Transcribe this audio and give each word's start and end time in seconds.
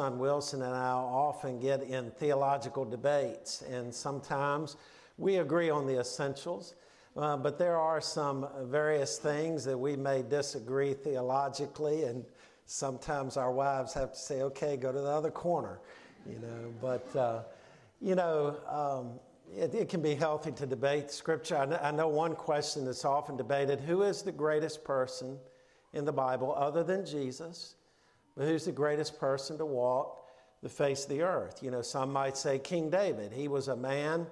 Son 0.00 0.20
Wilson 0.20 0.62
and 0.62 0.72
I 0.72 0.92
often 0.92 1.58
get 1.58 1.82
in 1.82 2.12
theological 2.12 2.84
debates, 2.84 3.62
and 3.62 3.92
sometimes 3.92 4.76
we 5.16 5.38
agree 5.38 5.70
on 5.70 5.88
the 5.88 5.98
essentials, 5.98 6.76
uh, 7.16 7.36
but 7.36 7.58
there 7.58 7.76
are 7.76 8.00
some 8.00 8.46
various 8.66 9.18
things 9.18 9.64
that 9.64 9.76
we 9.76 9.96
may 9.96 10.22
disagree 10.22 10.94
theologically, 10.94 12.04
and 12.04 12.24
sometimes 12.64 13.36
our 13.36 13.50
wives 13.50 13.92
have 13.94 14.12
to 14.12 14.18
say, 14.20 14.42
okay, 14.42 14.76
go 14.76 14.92
to 14.92 15.00
the 15.00 15.08
other 15.08 15.32
corner, 15.32 15.80
you 16.30 16.38
know. 16.38 16.72
But, 16.80 17.16
uh, 17.16 17.42
you 18.00 18.14
know, 18.14 18.56
um, 18.68 19.18
it, 19.52 19.74
it, 19.74 19.88
can 19.88 20.00
be 20.00 20.14
healthy 20.14 20.52
to 20.52 20.64
debate 20.64 21.10
scripture. 21.10 21.56
I 21.56 21.66
know, 21.66 21.80
I 21.82 21.90
know 21.90 22.06
one 22.06 22.36
question 22.36 22.84
that's 22.84 23.04
often 23.04 23.36
debated 23.36 23.80
who 23.80 24.04
is 24.04 24.22
the 24.22 24.30
greatest 24.30 24.84
person 24.84 25.40
in 25.92 26.04
the 26.04 26.12
Bible 26.12 26.54
other 26.54 26.84
than 26.84 27.04
Jesus? 27.04 27.74
Who's 28.38 28.64
the 28.64 28.72
greatest 28.72 29.18
person 29.18 29.58
to 29.58 29.66
walk 29.66 30.24
the 30.62 30.68
face 30.68 31.04
of 31.04 31.10
the 31.10 31.22
earth? 31.22 31.62
You 31.62 31.70
know, 31.70 31.82
some 31.82 32.12
might 32.12 32.36
say 32.36 32.58
King 32.58 32.88
David. 32.88 33.32
He 33.32 33.48
was 33.48 33.68
a 33.68 33.76
man 33.76 34.26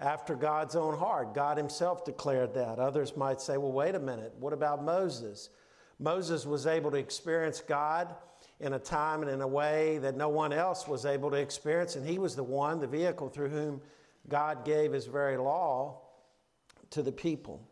after 0.00 0.34
God's 0.34 0.76
own 0.76 0.96
heart. 0.96 1.34
God 1.34 1.56
himself 1.56 2.04
declared 2.04 2.54
that. 2.54 2.78
Others 2.78 3.16
might 3.16 3.40
say, 3.40 3.56
well, 3.56 3.72
wait 3.72 3.94
a 3.94 4.00
minute, 4.00 4.32
what 4.38 4.52
about 4.52 4.84
Moses? 4.84 5.50
Moses 5.98 6.46
was 6.46 6.66
able 6.66 6.90
to 6.92 6.96
experience 6.96 7.60
God 7.60 8.14
in 8.60 8.72
a 8.72 8.78
time 8.78 9.22
and 9.22 9.30
in 9.30 9.40
a 9.40 9.46
way 9.46 9.98
that 9.98 10.16
no 10.16 10.28
one 10.28 10.52
else 10.52 10.86
was 10.86 11.04
able 11.04 11.30
to 11.30 11.36
experience, 11.36 11.96
and 11.96 12.06
he 12.06 12.18
was 12.18 12.36
the 12.36 12.42
one, 12.42 12.80
the 12.80 12.86
vehicle 12.86 13.28
through 13.28 13.48
whom 13.48 13.80
God 14.28 14.64
gave 14.64 14.92
his 14.92 15.06
very 15.06 15.36
law 15.36 16.00
to 16.90 17.02
the 17.02 17.12
people. 17.12 17.67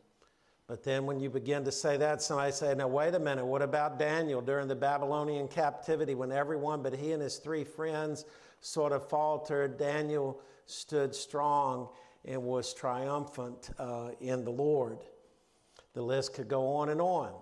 But 0.69 0.83
then 0.83 1.07
when 1.07 1.21
you 1.21 1.31
begin 1.31 1.65
to 1.65 1.73
say 1.73 1.97
that, 1.97 2.21
somebody 2.21 2.51
say, 2.51 2.75
now 2.75 2.89
wait 2.89 3.15
a 3.15 3.21
minute, 3.21 3.45
what 3.45 3.63
about 3.63 3.99
Daniel 3.99 4.41
during 4.41 4.67
the 4.67 4.75
Babylonian 4.75 5.47
captivity 5.47 6.15
when 6.17 6.33
everyone 6.33 6.83
but 6.83 6.95
he 6.95 7.13
and 7.13 7.23
his 7.23 7.37
three 7.37 7.63
friends 7.63 8.25
sort 8.61 8.93
of 8.93 9.09
faltered? 9.09 9.79
Daniel 9.79 10.41
stood 10.67 11.15
strong 11.15 11.89
and 12.25 12.43
was 12.43 12.75
triumphant 12.75 13.71
uh, 13.79 14.11
in 14.21 14.45
the 14.45 14.51
Lord. 14.51 14.99
The 15.95 16.03
list 16.03 16.35
could 16.35 16.49
go 16.49 16.67
on 16.67 16.89
and 16.89 17.01
on. 17.01 17.33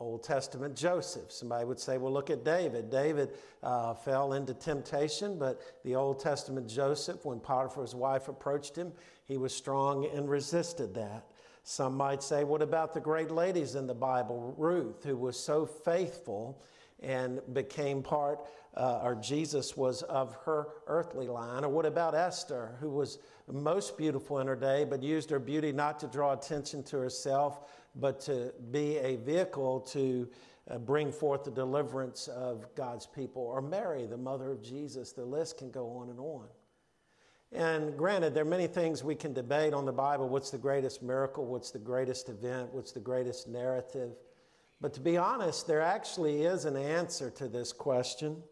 Old 0.00 0.22
Testament 0.24 0.74
Joseph. 0.74 1.30
Somebody 1.30 1.66
would 1.66 1.78
say, 1.78 1.98
well, 1.98 2.10
look 2.10 2.30
at 2.30 2.42
David. 2.42 2.90
David 2.90 3.32
uh, 3.62 3.92
fell 3.92 4.32
into 4.32 4.54
temptation, 4.54 5.38
but 5.38 5.60
the 5.84 5.94
Old 5.94 6.18
Testament 6.18 6.66
Joseph, 6.66 7.26
when 7.26 7.38
Potiphar's 7.38 7.94
wife 7.94 8.28
approached 8.28 8.74
him, 8.74 8.92
he 9.26 9.36
was 9.36 9.54
strong 9.54 10.06
and 10.06 10.30
resisted 10.30 10.94
that. 10.94 11.26
Some 11.62 11.96
might 11.96 12.22
say, 12.22 12.44
what 12.44 12.62
about 12.62 12.94
the 12.94 13.00
great 13.00 13.30
ladies 13.30 13.74
in 13.74 13.86
the 13.86 13.94
Bible? 13.94 14.54
Ruth, 14.56 15.04
who 15.04 15.16
was 15.16 15.38
so 15.38 15.66
faithful 15.66 16.62
and 17.02 17.40
became 17.52 18.02
part, 18.02 18.46
uh, 18.76 19.00
or 19.02 19.14
Jesus 19.14 19.76
was 19.76 20.02
of 20.02 20.36
her 20.44 20.68
earthly 20.86 21.26
line. 21.26 21.64
Or 21.64 21.68
what 21.68 21.86
about 21.86 22.14
Esther, 22.14 22.76
who 22.80 22.90
was 22.90 23.18
most 23.50 23.96
beautiful 23.96 24.38
in 24.38 24.46
her 24.46 24.56
day, 24.56 24.84
but 24.84 25.02
used 25.02 25.30
her 25.30 25.38
beauty 25.38 25.72
not 25.72 25.98
to 26.00 26.06
draw 26.06 26.32
attention 26.32 26.82
to 26.84 26.98
herself, 26.98 27.70
but 27.96 28.20
to 28.20 28.52
be 28.70 28.98
a 28.98 29.16
vehicle 29.16 29.80
to 29.80 30.28
uh, 30.70 30.78
bring 30.78 31.10
forth 31.10 31.44
the 31.44 31.50
deliverance 31.50 32.28
of 32.28 32.66
God's 32.74 33.06
people? 33.06 33.42
Or 33.42 33.60
Mary, 33.60 34.06
the 34.06 34.16
mother 34.16 34.52
of 34.52 34.62
Jesus. 34.62 35.12
The 35.12 35.24
list 35.24 35.58
can 35.58 35.70
go 35.70 35.88
on 35.96 36.10
and 36.10 36.20
on. 36.20 36.46
And 37.52 37.96
granted, 37.96 38.32
there 38.32 38.42
are 38.42 38.48
many 38.48 38.68
things 38.68 39.02
we 39.02 39.16
can 39.16 39.32
debate 39.32 39.74
on 39.74 39.84
the 39.84 39.92
Bible. 39.92 40.28
What's 40.28 40.50
the 40.50 40.58
greatest 40.58 41.02
miracle? 41.02 41.46
What's 41.46 41.70
the 41.70 41.80
greatest 41.80 42.28
event? 42.28 42.72
What's 42.72 42.92
the 42.92 43.00
greatest 43.00 43.48
narrative? 43.48 44.12
But 44.80 44.94
to 44.94 45.00
be 45.00 45.16
honest, 45.16 45.66
there 45.66 45.82
actually 45.82 46.42
is 46.42 46.64
an 46.64 46.76
answer 46.76 47.28
to 47.30 47.48
this 47.48 47.72
question. 47.72 48.42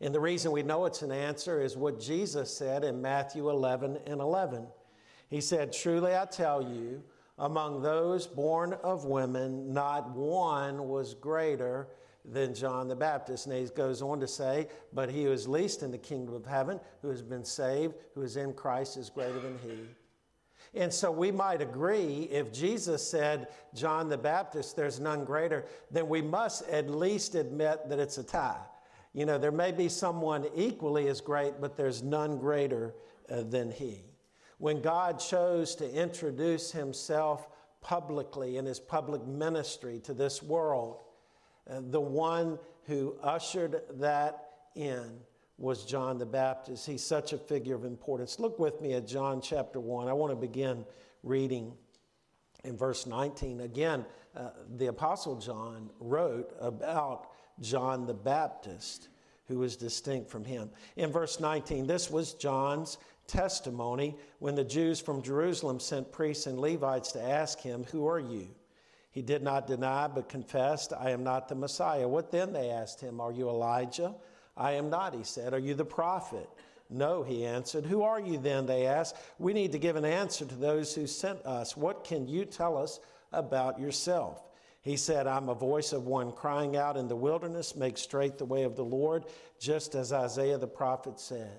And 0.00 0.14
the 0.14 0.20
reason 0.20 0.52
we 0.52 0.62
know 0.62 0.84
it's 0.84 1.02
an 1.02 1.10
answer 1.10 1.60
is 1.60 1.76
what 1.76 1.98
Jesus 1.98 2.56
said 2.56 2.84
in 2.84 3.02
Matthew 3.02 3.48
11 3.48 3.98
and 4.06 4.20
11. 4.20 4.66
He 5.28 5.40
said, 5.40 5.72
Truly 5.72 6.14
I 6.14 6.26
tell 6.26 6.62
you, 6.62 7.02
among 7.38 7.82
those 7.82 8.26
born 8.26 8.74
of 8.82 9.06
women, 9.06 9.72
not 9.72 10.10
one 10.10 10.88
was 10.88 11.14
greater 11.14 11.88
than 12.32 12.54
John 12.54 12.88
the 12.88 12.96
Baptist. 12.96 13.46
And 13.46 13.54
he 13.54 13.66
goes 13.66 14.02
on 14.02 14.20
to 14.20 14.28
say, 14.28 14.68
But 14.92 15.10
he 15.10 15.24
who 15.24 15.32
is 15.32 15.48
least 15.48 15.82
in 15.82 15.90
the 15.90 15.98
kingdom 15.98 16.34
of 16.34 16.46
heaven, 16.46 16.80
who 17.02 17.08
has 17.08 17.22
been 17.22 17.44
saved, 17.44 17.94
who 18.14 18.22
is 18.22 18.36
in 18.36 18.52
Christ, 18.52 18.96
is 18.96 19.10
greater 19.10 19.40
than 19.40 19.58
he. 19.62 19.78
And 20.74 20.92
so 20.92 21.10
we 21.10 21.30
might 21.30 21.62
agree 21.62 22.28
if 22.30 22.52
Jesus 22.52 23.08
said, 23.08 23.48
John 23.74 24.08
the 24.08 24.18
Baptist, 24.18 24.76
there's 24.76 25.00
none 25.00 25.24
greater, 25.24 25.64
then 25.90 26.08
we 26.08 26.20
must 26.20 26.68
at 26.68 26.90
least 26.90 27.34
admit 27.34 27.88
that 27.88 27.98
it's 27.98 28.18
a 28.18 28.22
tie. 28.22 28.60
You 29.14 29.24
know, 29.24 29.38
there 29.38 29.50
may 29.50 29.72
be 29.72 29.88
someone 29.88 30.46
equally 30.54 31.08
as 31.08 31.20
great, 31.20 31.60
but 31.60 31.76
there's 31.76 32.02
none 32.02 32.38
greater 32.38 32.94
uh, 33.30 33.42
than 33.42 33.70
he. 33.70 34.04
When 34.58 34.82
God 34.82 35.18
chose 35.18 35.74
to 35.76 35.90
introduce 35.90 36.72
himself 36.72 37.48
publicly 37.80 38.56
in 38.58 38.66
his 38.66 38.80
public 38.80 39.26
ministry 39.26 40.00
to 40.00 40.12
this 40.12 40.42
world, 40.42 40.98
the 41.68 42.00
one 42.00 42.58
who 42.84 43.16
ushered 43.22 43.82
that 43.94 44.48
in 44.74 45.20
was 45.58 45.84
John 45.84 46.18
the 46.18 46.26
Baptist. 46.26 46.86
He's 46.86 47.04
such 47.04 47.32
a 47.32 47.38
figure 47.38 47.74
of 47.74 47.84
importance. 47.84 48.38
Look 48.38 48.58
with 48.58 48.80
me 48.80 48.94
at 48.94 49.06
John 49.06 49.40
chapter 49.40 49.80
1. 49.80 50.08
I 50.08 50.12
want 50.12 50.32
to 50.32 50.36
begin 50.36 50.84
reading 51.22 51.72
in 52.64 52.76
verse 52.76 53.06
19. 53.06 53.60
Again, 53.60 54.06
uh, 54.36 54.50
the 54.76 54.86
Apostle 54.86 55.36
John 55.36 55.90
wrote 55.98 56.54
about 56.60 57.28
John 57.60 58.06
the 58.06 58.14
Baptist, 58.14 59.08
who 59.46 59.58
was 59.58 59.76
distinct 59.76 60.30
from 60.30 60.44
him. 60.44 60.70
In 60.96 61.10
verse 61.10 61.40
19, 61.40 61.86
this 61.86 62.08
was 62.08 62.34
John's 62.34 62.98
testimony 63.26 64.16
when 64.38 64.54
the 64.54 64.64
Jews 64.64 65.00
from 65.00 65.22
Jerusalem 65.22 65.80
sent 65.80 66.12
priests 66.12 66.46
and 66.46 66.58
Levites 66.58 67.12
to 67.12 67.22
ask 67.22 67.60
him, 67.60 67.84
Who 67.90 68.06
are 68.06 68.20
you? 68.20 68.48
He 69.18 69.22
did 69.22 69.42
not 69.42 69.66
deny, 69.66 70.06
but 70.06 70.28
confessed, 70.28 70.92
I 70.92 71.10
am 71.10 71.24
not 71.24 71.48
the 71.48 71.56
Messiah. 71.56 72.06
What 72.06 72.30
then? 72.30 72.52
They 72.52 72.70
asked 72.70 73.00
him, 73.00 73.20
Are 73.20 73.32
you 73.32 73.48
Elijah? 73.48 74.14
I 74.56 74.74
am 74.74 74.90
not, 74.90 75.12
he 75.12 75.24
said. 75.24 75.52
Are 75.52 75.58
you 75.58 75.74
the 75.74 75.84
prophet? 75.84 76.48
No, 76.88 77.24
he 77.24 77.44
answered. 77.44 77.84
Who 77.84 78.02
are 78.02 78.20
you 78.20 78.38
then? 78.38 78.66
They 78.66 78.86
asked. 78.86 79.16
We 79.40 79.54
need 79.54 79.72
to 79.72 79.78
give 79.80 79.96
an 79.96 80.04
answer 80.04 80.44
to 80.44 80.54
those 80.54 80.94
who 80.94 81.08
sent 81.08 81.44
us. 81.44 81.76
What 81.76 82.04
can 82.04 82.28
you 82.28 82.44
tell 82.44 82.76
us 82.78 83.00
about 83.32 83.80
yourself? 83.80 84.40
He 84.82 84.96
said, 84.96 85.26
I'm 85.26 85.48
a 85.48 85.54
voice 85.54 85.92
of 85.92 86.06
one 86.06 86.30
crying 86.30 86.76
out 86.76 86.96
in 86.96 87.08
the 87.08 87.16
wilderness, 87.16 87.74
make 87.74 87.98
straight 87.98 88.38
the 88.38 88.44
way 88.44 88.62
of 88.62 88.76
the 88.76 88.84
Lord, 88.84 89.24
just 89.58 89.96
as 89.96 90.12
Isaiah 90.12 90.58
the 90.58 90.68
prophet 90.68 91.18
said. 91.18 91.58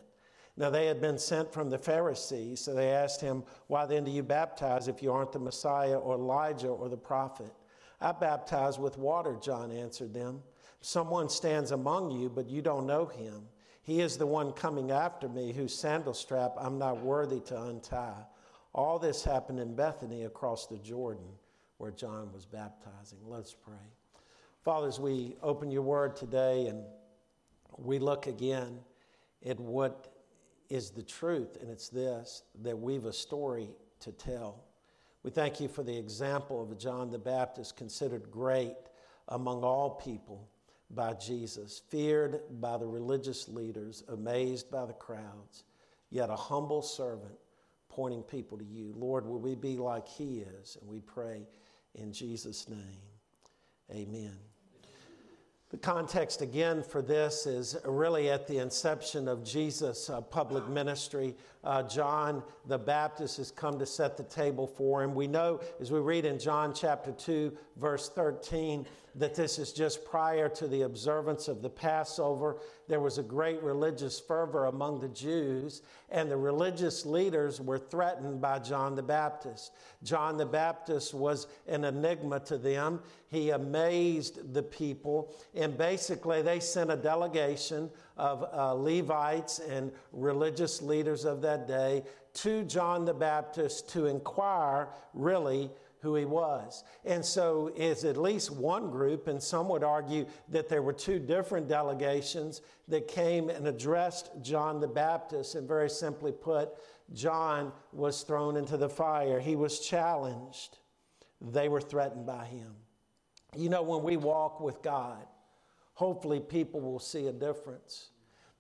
Now 0.60 0.70
they 0.70 0.88
had 0.88 1.00
been 1.00 1.18
sent 1.18 1.54
from 1.54 1.70
the 1.70 1.78
Pharisees, 1.78 2.60
so 2.60 2.74
they 2.74 2.92
asked 2.92 3.22
him, 3.22 3.44
Why 3.68 3.86
then 3.86 4.04
do 4.04 4.12
you 4.12 4.22
baptize 4.22 4.90
if 4.90 5.02
you 5.02 5.14
aren't 5.14 5.32
the 5.32 5.40
Messiah 5.40 5.98
or 5.98 6.16
Elijah 6.16 6.68
or 6.68 6.90
the 6.90 6.98
prophet? 6.98 7.54
I 8.02 8.12
baptize 8.12 8.78
with 8.78 8.98
water, 8.98 9.38
John 9.42 9.72
answered 9.72 10.14
them. 10.14 10.44
Someone 10.82 11.30
stands 11.30 11.72
among 11.72 12.12
you, 12.12 12.30
but 12.30 12.50
you 12.50 12.62
don't 12.62 12.86
know 12.86 13.06
him. 13.06 13.48
He 13.84 14.02
is 14.02 14.18
the 14.18 14.28
one 14.28 14.52
coming 14.52 14.92
after 14.92 15.30
me, 15.30 15.54
whose 15.54 15.74
sandal 15.74 16.14
strap 16.14 16.54
I'm 16.60 16.78
not 16.78 17.02
worthy 17.02 17.40
to 17.40 17.62
untie. 17.64 18.26
All 18.74 19.00
this 19.00 19.24
happened 19.24 19.60
in 19.60 19.76
Bethany 19.76 20.26
across 20.26 20.68
the 20.68 20.78
Jordan 20.78 21.32
where 21.78 21.92
John 21.92 22.34
was 22.34 22.46
baptizing. 22.46 23.20
Let's 23.26 23.54
pray. 23.54 23.74
Father, 24.66 24.90
as 24.90 25.00
we 25.00 25.38
open 25.42 25.72
your 25.72 25.82
word 25.84 26.18
today 26.18 26.68
and 26.68 26.84
we 27.78 27.98
look 27.98 28.28
again 28.28 28.80
at 29.46 29.58
what 29.58 30.19
is 30.70 30.92
the 30.92 31.04
truth, 31.04 31.58
and 31.62 31.70
it's 31.70 31.90
this 31.90 32.44
that 32.62 32.78
we've 32.78 33.06
a 33.06 33.14
story 33.14 33.70
to 34.02 34.12
tell. 34.12 34.64
We 35.24 35.32
thank 35.32 35.60
you 35.60 35.68
for 35.68 35.84
the 35.84 35.98
example 35.98 36.62
of 36.62 36.78
John 36.78 37.10
the 37.10 37.20
Baptist, 37.20 37.76
considered 37.76 38.32
great 38.32 38.76
among 39.28 39.64
all 39.64 39.90
people 39.92 40.48
by 40.92 41.14
Jesus, 41.14 41.82
feared 41.90 42.42
by 42.62 42.78
the 42.78 42.88
religious 42.88 43.48
leaders, 43.48 44.04
amazed 44.08 44.72
by 44.72 44.86
the 44.86 44.94
crowds, 44.94 45.64
yet 46.10 46.30
a 46.30 46.36
humble 46.36 46.82
servant 46.82 47.36
pointing 47.90 48.24
people 48.24 48.58
to 48.58 48.64
you. 48.66 48.94
Lord, 48.96 49.26
will 49.26 49.40
we 49.40 49.56
be 49.56 49.78
like 49.78 50.08
he 50.08 50.46
is? 50.62 50.78
And 50.80 50.90
we 50.90 51.00
pray 51.00 51.48
in 51.96 52.14
Jesus' 52.14 52.70
name. 52.70 53.02
Amen. 53.92 54.49
The 55.70 55.78
context 55.78 56.42
again 56.42 56.82
for 56.82 57.04
this 57.04 57.46
is 57.46 57.78
really 57.86 58.32
at 58.32 58.48
the 58.48 58.58
inception 58.58 59.28
of 59.28 59.44
Jesus' 59.44 60.10
uh, 60.10 60.20
public 60.20 60.68
ministry. 60.68 61.36
Uh, 61.64 61.84
John 61.84 62.42
the 62.66 62.80
Baptist 62.80 63.38
has 63.38 63.52
come 63.52 63.78
to 63.78 63.86
set 63.86 64.18
the 64.18 64.24
table 64.24 64.66
for 64.66 65.04
him. 65.04 65.14
We 65.14 65.28
know, 65.28 65.62
as 65.80 65.92
we 65.92 66.00
read 66.00 66.26
in 66.26 66.40
John 66.40 66.74
chapter 66.74 67.12
2, 67.12 67.56
verse 67.78 68.10
13, 68.10 68.88
that 69.16 69.36
this 69.36 69.60
is 69.60 69.74
just 69.74 70.06
prior 70.06 70.50
to 70.50 70.68
the 70.68 70.84
observance 70.84 71.48
of 71.48 71.62
the 71.62 71.70
Passover. 71.70 72.58
There 72.88 73.00
was 73.00 73.18
a 73.18 73.24
great 73.24 73.62
religious 73.62 74.20
fervor 74.20 74.66
among 74.66 75.00
the 75.00 75.10
Jews, 75.10 75.82
and 76.10 76.30
the 76.30 76.38
religious 76.38 77.06
leaders 77.06 77.60
were 77.60 77.78
threatened 77.78 78.42
by 78.42 78.60
John 78.60 78.96
the 78.96 79.04
Baptist. 79.04 79.74
John 80.04 80.38
the 80.38 80.46
Baptist 80.46 81.14
was 81.14 81.48
an 81.68 81.84
enigma 81.84 82.40
to 82.42 82.58
them. 82.58 83.02
He 83.28 83.52
amazed 83.52 84.54
the 84.54 84.64
people, 84.64 85.34
and 85.54 85.78
basically, 85.78 86.42
they 86.42 86.60
sent 86.60 86.92
a 86.92 86.96
delegation 86.96 87.90
of 88.18 88.46
uh, 88.54 88.74
Levites 88.74 89.60
and 89.60 89.92
religious 90.12 90.82
leaders 90.82 91.26
of 91.26 91.42
that 91.42 91.68
day 91.68 92.04
to 92.34 92.64
John 92.64 93.06
the 93.06 93.14
Baptist 93.14 93.90
to 93.90 94.06
inquire 94.06 94.90
really 95.14 95.70
who 96.02 96.16
he 96.16 96.26
was. 96.26 96.84
And 97.06 97.24
so 97.24 97.72
it's 97.76 98.04
at 98.06 98.18
least 98.18 98.52
one 98.52 98.90
group, 98.90 99.28
and 99.28 99.42
some 99.42 99.68
would 99.70 99.84
argue 99.84 100.26
that 100.50 100.70
there 100.70 100.82
were 100.82 100.94
two 100.94 101.20
different 101.20 101.68
delegations 101.68 102.62
that 102.88 103.08
came 103.08 103.50
and 103.50 103.68
addressed 103.68 104.32
John 104.42 104.80
the 104.80 104.88
Baptist. 104.88 105.56
And 105.56 105.68
very 105.68 105.90
simply 105.90 106.32
put, 106.32 106.70
John 107.14 107.72
was 107.92 108.22
thrown 108.22 108.56
into 108.56 108.78
the 108.78 108.90
fire, 108.90 109.40
he 109.40 109.56
was 109.56 109.80
challenged, 109.80 110.78
they 111.42 111.70
were 111.70 111.82
threatened 111.82 112.26
by 112.26 112.46
him. 112.46 112.76
You 113.58 113.70
know, 113.70 113.82
when 113.82 114.04
we 114.04 114.16
walk 114.16 114.60
with 114.62 114.82
God, 114.82 115.26
hopefully 115.94 116.40
people 116.40 116.80
will 116.82 117.00
see 117.00 117.28
a 117.28 117.34
difference. 117.34 118.10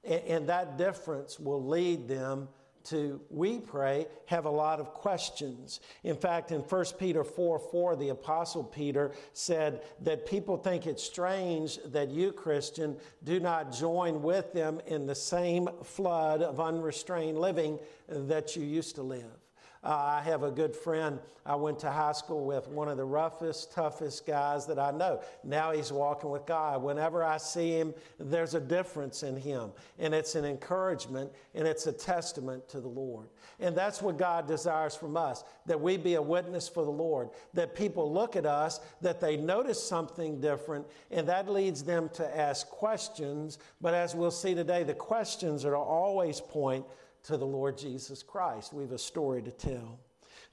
And, 0.04 0.48
that 0.48 0.78
difference 0.78 1.40
will 1.40 1.64
lead 1.64 2.08
them 2.08 2.48
to, 2.90 3.20
we 3.30 3.60
pray, 3.60 4.08
have 4.26 4.46
a 4.46 4.50
lot 4.50 4.80
of 4.80 4.94
questions. 4.94 5.80
In 6.04 6.16
fact, 6.16 6.52
in 6.52 6.62
1 6.62 6.86
Peter 6.98 7.24
4 7.24 7.60
4, 7.60 7.96
the 7.96 8.10
Apostle 8.10 8.64
Peter 8.64 9.12
said 9.34 9.82
that 10.02 10.26
people 10.26 10.58
think 10.58 10.86
it's 10.86 11.04
strange 11.04 11.80
that 11.86 12.10
you, 12.10 12.32
Christian, 12.32 12.98
do 13.24 13.40
not 13.40 13.72
join 13.72 14.22
with 14.22 14.54
them 14.54 14.82
in 14.88 15.06
the 15.06 15.16
same 15.16 15.70
flood 15.84 16.42
of 16.42 16.60
unrestrained 16.60 17.40
living 17.40 17.80
that 18.08 18.56
you 18.56 18.64
used 18.64 18.96
to 18.96 19.04
live. 19.04 19.39
Uh, 19.81 20.20
I 20.20 20.22
have 20.26 20.44
a 20.44 20.52
good 20.52 20.76
friend. 20.76 21.20
I 21.46 21.56
went 21.56 21.80
to 21.80 21.90
high 21.90 22.12
school 22.12 22.46
with 22.46 22.68
one 22.68 22.90
of 22.90 22.98
the 22.98 23.06
roughest, 23.06 23.72
toughest 23.72 24.28
guys 24.28 24.66
that 24.66 24.78
I 24.78 24.92
know. 24.92 25.22
Now 25.44 25.72
he's 25.72 25.92
walking 25.92 26.30
with 26.30 26.46
God. 26.46 26.84
Whenever 26.84 27.24
I 27.24 27.38
see 27.38 27.72
him, 27.72 27.94
there's 28.20 28.56
a 28.56 28.60
difference 28.60 29.24
in 29.24 29.38
him. 29.38 29.72
And 29.98 30.14
it's 30.14 30.36
an 30.36 30.44
encouragement 30.44 31.31
and 31.56 31.66
it's 31.66 31.88
a 31.88 31.94
testament 31.94 32.68
to 32.70 32.81
the 32.81 32.90
Lord. 32.90 33.30
And 33.62 33.76
that's 33.76 34.02
what 34.02 34.18
God 34.18 34.48
desires 34.48 34.96
from 34.96 35.16
us 35.16 35.46
that 35.66 35.80
we 35.80 35.96
be 35.96 36.16
a 36.16 36.22
witness 36.22 36.68
for 36.68 36.84
the 36.84 36.92
Lord, 36.92 37.30
that 37.54 37.74
people 37.74 38.12
look 38.12 38.36
at 38.36 38.46
us, 38.46 38.81
that 39.02 39.22
they 39.22 39.38
notice 39.38 39.81
something 39.81 40.42
different, 40.42 40.86
and 41.10 41.28
that 41.28 41.48
leads 41.48 41.84
them 41.84 42.10
to 42.16 42.38
ask 42.38 42.68
questions. 42.68 43.60
But 43.80 43.94
as 43.94 44.14
we'll 44.14 44.31
see 44.31 44.56
today, 44.56 44.84
the 44.84 44.94
questions 44.94 45.64
are 45.64 45.76
always 45.76 46.42
point 46.42 46.86
to 47.24 47.38
the 47.38 47.45
Lord 47.45 47.77
Jesus 47.77 48.24
Christ. 48.24 48.74
We 48.74 48.83
have 48.83 48.92
a 48.92 48.98
story 48.98 49.42
to 49.44 49.51
tell. 49.51 50.00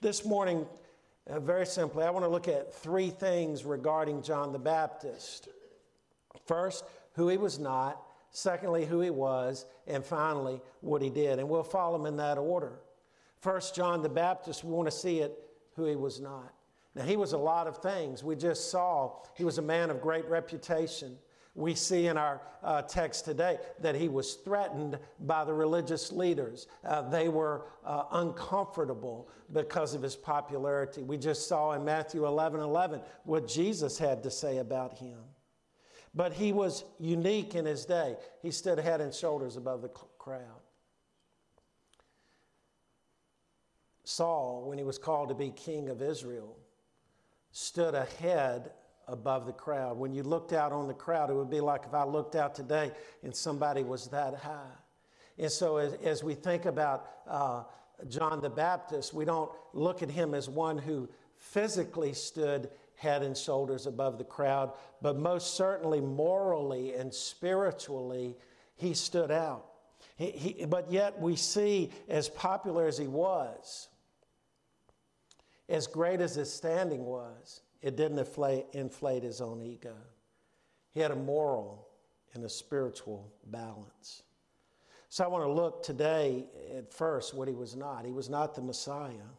This 0.00 0.24
morning, 0.24 0.66
uh, 1.28 1.40
very 1.40 1.66
simply, 1.66 2.04
I 2.04 2.10
want 2.10 2.24
to 2.24 2.28
look 2.28 2.48
at 2.48 2.74
three 2.74 3.10
things 3.10 3.64
regarding 3.64 4.22
John 4.22 4.52
the 4.52 4.58
Baptist. 4.58 5.48
First, 6.46 6.84
who 7.14 7.28
he 7.28 7.36
was 7.36 7.58
not. 7.58 8.02
Secondly, 8.30 8.84
who 8.84 9.00
he 9.00 9.10
was. 9.10 9.64
And 9.86 10.04
finally, 10.04 10.60
what 10.80 11.00
he 11.02 11.10
did. 11.10 11.38
And 11.38 11.48
we'll 11.48 11.62
follow 11.62 11.98
him 11.98 12.06
in 12.06 12.16
that 12.18 12.38
order. 12.38 12.80
First, 13.40 13.74
John 13.74 14.02
the 14.02 14.08
Baptist, 14.08 14.64
we 14.64 14.72
want 14.72 14.88
to 14.88 14.96
see 14.96 15.20
it, 15.20 15.32
who 15.74 15.86
he 15.86 15.96
was 15.96 16.20
not. 16.20 16.52
Now, 16.94 17.04
he 17.04 17.16
was 17.16 17.32
a 17.32 17.38
lot 17.38 17.66
of 17.66 17.78
things. 17.78 18.24
We 18.24 18.36
just 18.36 18.70
saw 18.70 19.16
he 19.34 19.44
was 19.44 19.58
a 19.58 19.62
man 19.62 19.90
of 19.90 20.00
great 20.00 20.26
reputation. 20.28 21.18
We 21.56 21.74
see 21.74 22.06
in 22.06 22.18
our 22.18 22.42
uh, 22.62 22.82
text 22.82 23.24
today 23.24 23.58
that 23.80 23.94
he 23.94 24.08
was 24.08 24.34
threatened 24.34 24.98
by 25.20 25.44
the 25.44 25.54
religious 25.54 26.12
leaders. 26.12 26.68
Uh, 26.84 27.08
they 27.08 27.28
were 27.28 27.64
uh, 27.84 28.04
uncomfortable 28.12 29.28
because 29.52 29.94
of 29.94 30.02
his 30.02 30.14
popularity. 30.14 31.02
We 31.02 31.16
just 31.16 31.48
saw 31.48 31.72
in 31.72 31.82
Matthew 31.82 32.26
11 32.26 32.60
11 32.60 33.00
what 33.24 33.48
Jesus 33.48 33.98
had 33.98 34.22
to 34.24 34.30
say 34.30 34.58
about 34.58 34.98
him. 34.98 35.18
But 36.14 36.34
he 36.34 36.52
was 36.52 36.84
unique 36.98 37.54
in 37.54 37.64
his 37.64 37.86
day. 37.86 38.16
He 38.42 38.50
stood 38.50 38.78
head 38.78 39.00
and 39.00 39.12
shoulders 39.12 39.56
above 39.56 39.80
the 39.80 39.88
crowd. 39.88 40.60
Saul, 44.04 44.64
when 44.66 44.76
he 44.76 44.84
was 44.84 44.98
called 44.98 45.30
to 45.30 45.34
be 45.34 45.50
king 45.50 45.88
of 45.88 46.00
Israel, 46.02 46.56
stood 47.50 47.94
ahead 47.94 48.72
above 49.08 49.46
the 49.46 49.52
crowd. 49.52 49.96
When 49.96 50.12
you 50.12 50.22
looked 50.22 50.52
out 50.52 50.72
on 50.72 50.88
the 50.88 50.94
crowd, 50.94 51.30
it 51.30 51.34
would 51.34 51.50
be 51.50 51.60
like 51.60 51.84
if 51.86 51.94
I 51.94 52.04
looked 52.04 52.34
out 52.34 52.54
today 52.54 52.92
and 53.22 53.34
somebody 53.34 53.82
was 53.82 54.08
that 54.08 54.34
high. 54.34 54.74
And 55.38 55.50
so, 55.50 55.76
as, 55.76 55.94
as 55.94 56.24
we 56.24 56.34
think 56.34 56.64
about 56.64 57.08
uh, 57.28 57.64
John 58.08 58.40
the 58.40 58.50
Baptist, 58.50 59.12
we 59.12 59.24
don't 59.24 59.50
look 59.72 60.02
at 60.02 60.10
him 60.10 60.34
as 60.34 60.48
one 60.48 60.78
who 60.78 61.08
physically 61.36 62.14
stood 62.14 62.70
head 62.96 63.22
and 63.22 63.36
shoulders 63.36 63.86
above 63.86 64.16
the 64.16 64.24
crowd, 64.24 64.72
but 65.02 65.16
most 65.18 65.54
certainly 65.54 66.00
morally 66.00 66.94
and 66.94 67.12
spiritually, 67.12 68.34
he 68.76 68.94
stood 68.94 69.30
out. 69.30 69.66
He, 70.16 70.30
he, 70.30 70.64
but 70.64 70.90
yet, 70.90 71.20
we 71.20 71.36
see, 71.36 71.90
as 72.08 72.28
popular 72.30 72.86
as 72.86 72.96
he 72.96 73.06
was, 73.06 73.88
as 75.68 75.86
great 75.86 76.22
as 76.22 76.34
his 76.36 76.50
standing 76.50 77.04
was, 77.04 77.60
it 77.86 77.94
didn't 77.94 78.18
inflate, 78.72 79.22
his 79.22 79.40
own 79.40 79.62
ego. 79.62 79.94
He 80.92 80.98
had 80.98 81.12
a 81.12 81.16
moral 81.16 81.86
and 82.34 82.42
a 82.42 82.48
spiritual 82.48 83.32
balance. 83.46 84.24
So 85.08 85.22
I 85.22 85.28
want 85.28 85.44
to 85.44 85.52
look 85.52 85.84
today 85.84 86.46
at 86.76 86.92
first 86.92 87.32
what 87.32 87.46
he 87.46 87.54
was 87.54 87.76
not. 87.76 88.04
He 88.04 88.10
was 88.10 88.28
not 88.28 88.56
the 88.56 88.60
Messiah. 88.60 89.30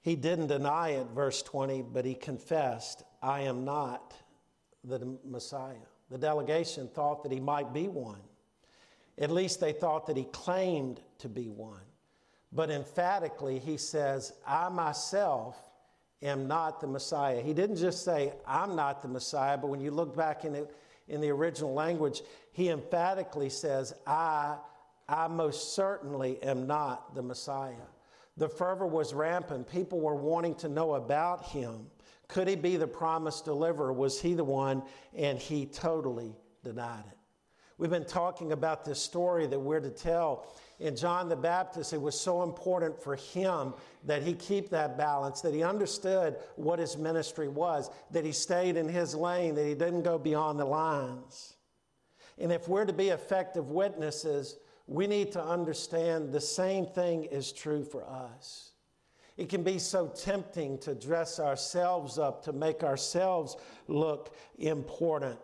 He 0.00 0.16
didn't 0.16 0.46
deny 0.46 0.92
it, 0.92 1.08
verse 1.08 1.42
20, 1.42 1.82
but 1.82 2.06
he 2.06 2.14
confessed, 2.14 3.02
I 3.22 3.42
am 3.42 3.66
not 3.66 4.14
the 4.82 5.18
Messiah. 5.26 5.74
The 6.10 6.16
delegation 6.16 6.88
thought 6.88 7.22
that 7.24 7.32
he 7.32 7.40
might 7.40 7.74
be 7.74 7.86
one. 7.88 8.22
At 9.18 9.30
least 9.30 9.60
they 9.60 9.72
thought 9.72 10.06
that 10.06 10.16
he 10.16 10.24
claimed 10.24 11.02
to 11.18 11.28
be 11.28 11.50
one. 11.50 11.82
But 12.50 12.70
emphatically, 12.70 13.58
he 13.58 13.76
says, 13.76 14.32
I 14.46 14.70
myself 14.70 15.65
am 16.22 16.46
not 16.46 16.80
the 16.80 16.86
Messiah. 16.86 17.40
He 17.40 17.52
didn't 17.52 17.76
just 17.76 18.04
say, 18.04 18.32
I'm 18.46 18.74
not 18.74 19.02
the 19.02 19.08
Messiah, 19.08 19.58
but 19.58 19.68
when 19.68 19.80
you 19.80 19.90
look 19.90 20.16
back 20.16 20.44
in, 20.44 20.54
it, 20.54 20.74
in 21.08 21.20
the 21.20 21.30
original 21.30 21.74
language, 21.74 22.22
he 22.52 22.70
emphatically 22.70 23.50
says, 23.50 23.94
I, 24.06 24.56
I 25.08 25.28
most 25.28 25.74
certainly 25.74 26.42
am 26.42 26.66
not 26.66 27.14
the 27.14 27.22
Messiah. 27.22 27.74
The 28.36 28.48
fervor 28.48 28.86
was 28.86 29.14
rampant. 29.14 29.68
People 29.68 30.00
were 30.00 30.14
wanting 30.14 30.54
to 30.56 30.68
know 30.68 30.94
about 30.94 31.44
him. 31.46 31.86
Could 32.28 32.48
he 32.48 32.56
be 32.56 32.76
the 32.76 32.86
promised 32.86 33.44
deliverer? 33.44 33.92
Was 33.92 34.20
he 34.20 34.34
the 34.34 34.44
one? 34.44 34.82
And 35.14 35.38
he 35.38 35.66
totally 35.66 36.34
denied 36.62 37.04
it. 37.10 37.15
We've 37.78 37.90
been 37.90 38.06
talking 38.06 38.52
about 38.52 38.84
this 38.84 39.00
story 39.00 39.46
that 39.46 39.58
we're 39.58 39.80
to 39.80 39.90
tell 39.90 40.46
in 40.78 40.94
John 40.94 41.28
the 41.28 41.36
Baptist, 41.36 41.92
it 41.92 42.00
was 42.00 42.18
so 42.18 42.42
important 42.42 43.02
for 43.02 43.16
him 43.16 43.72
that 44.04 44.22
he 44.22 44.34
keep 44.34 44.68
that 44.70 44.98
balance, 44.98 45.40
that 45.40 45.54
he 45.54 45.62
understood 45.62 46.36
what 46.56 46.78
his 46.78 46.98
ministry 46.98 47.48
was, 47.48 47.90
that 48.10 48.24
he 48.24 48.32
stayed 48.32 48.76
in 48.76 48.88
his 48.88 49.14
lane, 49.14 49.54
that 49.54 49.66
he 49.66 49.74
didn't 49.74 50.02
go 50.02 50.18
beyond 50.18 50.60
the 50.60 50.64
lines. 50.64 51.54
And 52.38 52.52
if 52.52 52.68
we're 52.68 52.84
to 52.84 52.92
be 52.92 53.08
effective 53.08 53.70
witnesses, 53.70 54.58
we 54.86 55.06
need 55.06 55.32
to 55.32 55.42
understand 55.42 56.30
the 56.30 56.40
same 56.40 56.86
thing 56.86 57.24
is 57.24 57.52
true 57.52 57.82
for 57.82 58.06
us. 58.06 58.72
It 59.38 59.48
can 59.48 59.62
be 59.62 59.78
so 59.78 60.08
tempting 60.08 60.78
to 60.78 60.94
dress 60.94 61.40
ourselves 61.40 62.18
up, 62.18 62.42
to 62.44 62.52
make 62.52 62.82
ourselves 62.82 63.56
look 63.88 64.34
important. 64.58 65.38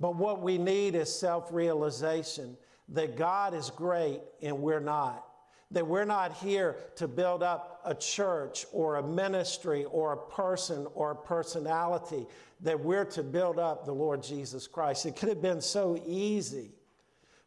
But 0.00 0.16
what 0.16 0.40
we 0.40 0.56
need 0.56 0.94
is 0.94 1.14
self 1.14 1.52
realization 1.52 2.56
that 2.88 3.16
God 3.16 3.54
is 3.54 3.70
great 3.70 4.20
and 4.42 4.60
we're 4.60 4.80
not. 4.80 5.26
That 5.70 5.86
we're 5.86 6.06
not 6.06 6.32
here 6.32 6.76
to 6.96 7.06
build 7.06 7.44
up 7.44 7.80
a 7.84 7.94
church 7.94 8.66
or 8.72 8.96
a 8.96 9.02
ministry 9.06 9.84
or 9.84 10.14
a 10.14 10.16
person 10.16 10.88
or 10.94 11.12
a 11.12 11.14
personality, 11.14 12.26
that 12.62 12.80
we're 12.80 13.04
to 13.04 13.22
build 13.22 13.60
up 13.60 13.84
the 13.84 13.92
Lord 13.92 14.22
Jesus 14.22 14.66
Christ. 14.66 15.06
It 15.06 15.14
could 15.14 15.28
have 15.28 15.42
been 15.42 15.60
so 15.60 16.02
easy 16.04 16.72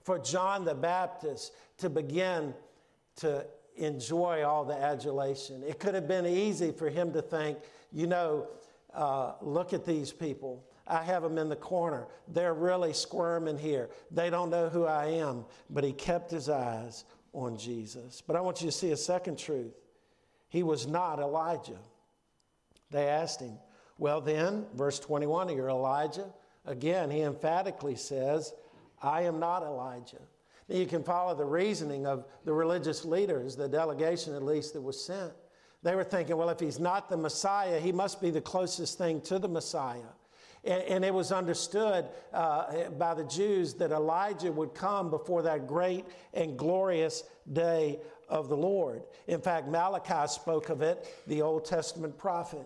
for 0.03 0.19
John 0.19 0.63
the 0.63 0.75
Baptist 0.75 1.53
to 1.79 1.89
begin 1.89 2.53
to 3.17 3.45
enjoy 3.75 4.43
all 4.43 4.63
the 4.63 4.75
adulation. 4.75 5.63
It 5.63 5.79
could 5.79 5.95
have 5.95 6.07
been 6.07 6.25
easy 6.25 6.71
for 6.71 6.89
him 6.89 7.11
to 7.13 7.21
think, 7.21 7.57
you 7.91 8.07
know, 8.07 8.47
uh, 8.93 9.33
look 9.41 9.73
at 9.73 9.85
these 9.85 10.13
people. 10.13 10.63
I 10.87 11.03
have 11.03 11.23
them 11.23 11.37
in 11.37 11.49
the 11.49 11.55
corner. 11.55 12.07
They're 12.27 12.53
really 12.53 12.93
squirming 12.93 13.57
here. 13.57 13.89
They 14.11 14.29
don't 14.29 14.49
know 14.49 14.69
who 14.69 14.85
I 14.85 15.05
am. 15.05 15.45
But 15.69 15.83
he 15.83 15.93
kept 15.93 16.31
his 16.31 16.49
eyes 16.49 17.05
on 17.31 17.57
Jesus. 17.57 18.21
But 18.25 18.35
I 18.35 18.41
want 18.41 18.61
you 18.61 18.67
to 18.67 18.71
see 18.71 18.91
a 18.91 18.97
second 18.97 19.39
truth. 19.39 19.73
He 20.49 20.61
was 20.63 20.85
not 20.85 21.19
Elijah. 21.19 21.79
They 22.91 23.07
asked 23.07 23.39
him, 23.39 23.57
Well, 23.97 24.21
then, 24.21 24.65
verse 24.75 24.99
21, 24.99 25.49
you're 25.49 25.69
Elijah. 25.69 26.27
Again, 26.65 27.09
he 27.09 27.21
emphatically 27.21 27.95
says, 27.95 28.53
I 29.01 29.23
am 29.23 29.39
not 29.39 29.63
Elijah. 29.63 30.21
Now, 30.69 30.77
you 30.77 30.85
can 30.85 31.03
follow 31.03 31.35
the 31.35 31.45
reasoning 31.45 32.05
of 32.05 32.25
the 32.45 32.53
religious 32.53 33.03
leaders, 33.03 33.55
the 33.55 33.67
delegation 33.67 34.33
at 34.33 34.43
least 34.43 34.73
that 34.73 34.81
was 34.81 35.03
sent. 35.03 35.33
They 35.81 35.95
were 35.95 36.05
thinking, 36.05 36.37
well, 36.37 36.49
if 36.49 36.59
he's 36.59 36.79
not 36.79 37.09
the 37.09 37.17
Messiah, 37.17 37.79
he 37.79 37.91
must 37.91 38.21
be 38.21 38.29
the 38.29 38.39
closest 38.39 38.97
thing 38.97 39.19
to 39.21 39.39
the 39.39 39.49
Messiah. 39.49 40.13
And, 40.63 40.83
and 40.83 41.05
it 41.05 41.13
was 41.13 41.31
understood 41.31 42.07
uh, 42.33 42.89
by 42.91 43.13
the 43.13 43.25
Jews 43.25 43.73
that 43.75 43.91
Elijah 43.91 44.51
would 44.51 44.73
come 44.73 45.09
before 45.09 45.41
that 45.43 45.67
great 45.67 46.05
and 46.33 46.57
glorious 46.57 47.23
day 47.51 47.99
of 48.29 48.49
the 48.49 48.57
Lord. 48.57 49.03
In 49.27 49.41
fact, 49.41 49.67
Malachi 49.67 50.27
spoke 50.27 50.69
of 50.69 50.81
it, 50.81 51.07
the 51.27 51.41
Old 51.41 51.65
Testament 51.65 52.17
prophet. 52.17 52.65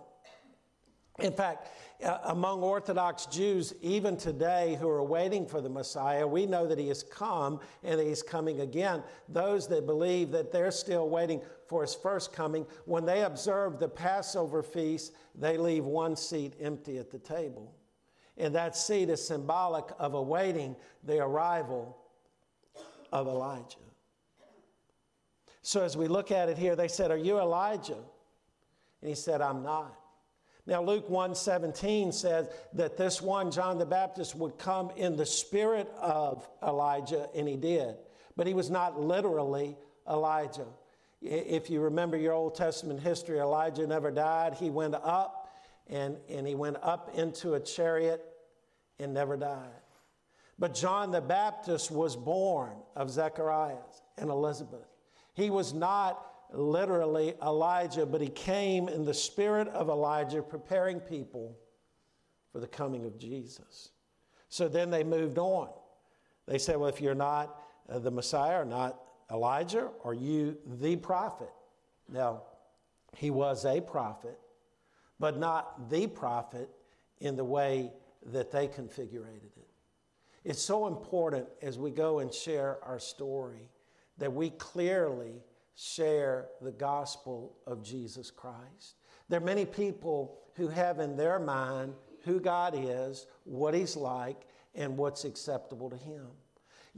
In 1.18 1.32
fact, 1.32 1.66
uh, 2.04 2.18
among 2.26 2.62
Orthodox 2.62 3.26
Jews, 3.26 3.74
even 3.82 4.16
today, 4.16 4.78
who 4.80 4.88
are 4.88 5.02
waiting 5.02 5.46
for 5.46 5.60
the 5.60 5.68
Messiah, 5.68 6.24
we 6.24 6.46
know 6.46 6.64
that 6.68 6.78
he 6.78 6.86
has 6.88 7.02
come 7.02 7.58
and 7.82 7.98
that 7.98 8.06
he's 8.06 8.22
coming 8.22 8.60
again. 8.60 9.02
Those 9.28 9.66
that 9.68 9.84
believe 9.84 10.30
that 10.30 10.52
they're 10.52 10.70
still 10.70 11.08
waiting 11.08 11.40
for 11.66 11.82
his 11.82 11.94
first 11.94 12.32
coming, 12.32 12.64
when 12.84 13.04
they 13.04 13.22
observe 13.22 13.80
the 13.80 13.88
Passover 13.88 14.62
feast, 14.62 15.12
they 15.34 15.56
leave 15.56 15.84
one 15.84 16.14
seat 16.14 16.54
empty 16.60 16.98
at 16.98 17.10
the 17.10 17.18
table. 17.18 17.74
And 18.38 18.54
that 18.54 18.76
seat 18.76 19.10
is 19.10 19.26
symbolic 19.26 19.84
of 19.98 20.14
awaiting 20.14 20.76
the 21.04 21.18
arrival 21.18 21.98
of 23.12 23.26
Elijah. 23.26 23.76
So 25.62 25.82
as 25.82 25.96
we 25.96 26.08
look 26.08 26.30
at 26.30 26.48
it 26.48 26.56
here, 26.56 26.76
they 26.76 26.88
said, 26.88 27.10
Are 27.10 27.16
you 27.18 27.38
Elijah? 27.38 27.98
And 29.02 29.08
he 29.08 29.14
said, 29.14 29.40
I'm 29.40 29.62
not. 29.62 29.94
Now, 30.66 30.82
Luke 30.82 31.08
1:17 31.08 32.12
says 32.12 32.50
that 32.74 32.98
this 32.98 33.22
one, 33.22 33.50
John 33.50 33.78
the 33.78 33.86
Baptist, 33.86 34.34
would 34.36 34.58
come 34.58 34.90
in 34.96 35.16
the 35.16 35.24
spirit 35.24 35.90
of 35.98 36.46
Elijah, 36.62 37.28
and 37.34 37.48
he 37.48 37.56
did. 37.56 37.96
But 38.36 38.46
he 38.46 38.52
was 38.52 38.70
not 38.70 39.00
literally 39.00 39.78
Elijah. 40.08 40.66
If 41.22 41.70
you 41.70 41.80
remember 41.80 42.18
your 42.18 42.34
Old 42.34 42.54
Testament 42.54 43.00
history, 43.00 43.38
Elijah 43.38 43.86
never 43.86 44.10
died. 44.10 44.54
He 44.54 44.68
went 44.68 44.94
up 44.94 45.37
and, 45.88 46.16
and 46.28 46.46
he 46.46 46.54
went 46.54 46.76
up 46.82 47.10
into 47.14 47.54
a 47.54 47.60
chariot 47.60 48.24
and 48.98 49.14
never 49.14 49.36
died. 49.36 49.68
But 50.58 50.74
John 50.74 51.10
the 51.10 51.20
Baptist 51.20 51.90
was 51.90 52.16
born 52.16 52.76
of 52.96 53.10
Zechariah 53.10 53.76
and 54.16 54.28
Elizabeth. 54.28 54.86
He 55.34 55.50
was 55.50 55.72
not 55.72 56.24
literally 56.52 57.34
Elijah, 57.42 58.06
but 58.06 58.20
he 58.20 58.28
came 58.28 58.88
in 58.88 59.04
the 59.04 59.14
spirit 59.14 59.68
of 59.68 59.88
Elijah, 59.88 60.42
preparing 60.42 60.98
people 60.98 61.56
for 62.52 62.60
the 62.60 62.66
coming 62.66 63.04
of 63.04 63.18
Jesus. 63.18 63.90
So 64.48 64.68
then 64.68 64.90
they 64.90 65.04
moved 65.04 65.38
on. 65.38 65.68
They 66.46 66.58
said, 66.58 66.76
Well, 66.76 66.88
if 66.88 67.00
you're 67.00 67.14
not 67.14 67.54
uh, 67.88 67.98
the 67.98 68.10
Messiah 68.10 68.62
or 68.62 68.64
not 68.64 69.00
Elijah, 69.30 69.90
are 70.04 70.14
you 70.14 70.56
the 70.80 70.96
prophet? 70.96 71.50
Now, 72.08 72.42
he 73.16 73.30
was 73.30 73.64
a 73.64 73.80
prophet, 73.80 74.38
but 75.18 75.38
not 75.38 75.90
the 75.90 76.06
prophet 76.06 76.68
in 77.20 77.36
the 77.36 77.44
way 77.44 77.92
that 78.26 78.50
they 78.50 78.68
configured 78.68 79.44
it. 79.56 79.68
It's 80.44 80.62
so 80.62 80.86
important 80.86 81.46
as 81.62 81.78
we 81.78 81.90
go 81.90 82.20
and 82.20 82.32
share 82.32 82.78
our 82.84 82.98
story 82.98 83.68
that 84.18 84.32
we 84.32 84.50
clearly 84.50 85.42
share 85.74 86.48
the 86.60 86.72
gospel 86.72 87.56
of 87.66 87.82
Jesus 87.82 88.30
Christ. 88.30 88.96
There 89.28 89.40
are 89.40 89.44
many 89.44 89.64
people 89.64 90.38
who 90.54 90.68
have 90.68 90.98
in 90.98 91.16
their 91.16 91.38
mind 91.38 91.94
who 92.24 92.40
God 92.40 92.74
is, 92.76 93.26
what 93.44 93.74
He's 93.74 93.96
like, 93.96 94.42
and 94.74 94.96
what's 94.96 95.24
acceptable 95.24 95.90
to 95.90 95.96
Him. 95.96 96.26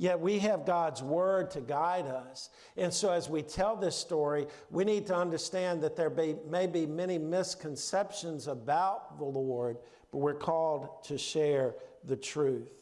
Yet 0.00 0.18
we 0.18 0.38
have 0.38 0.64
God's 0.64 1.02
Word 1.02 1.50
to 1.50 1.60
guide 1.60 2.06
us. 2.06 2.48
And 2.78 2.90
so 2.90 3.12
as 3.12 3.28
we 3.28 3.42
tell 3.42 3.76
this 3.76 3.94
story, 3.94 4.46
we 4.70 4.82
need 4.82 5.06
to 5.08 5.14
understand 5.14 5.82
that 5.82 5.94
there 5.94 6.08
be, 6.08 6.36
may 6.48 6.66
be 6.66 6.86
many 6.86 7.18
misconceptions 7.18 8.48
about 8.48 9.18
the 9.18 9.26
Lord, 9.26 9.76
but 10.10 10.20
we're 10.20 10.32
called 10.32 11.04
to 11.04 11.18
share 11.18 11.74
the 12.02 12.16
truth. 12.16 12.72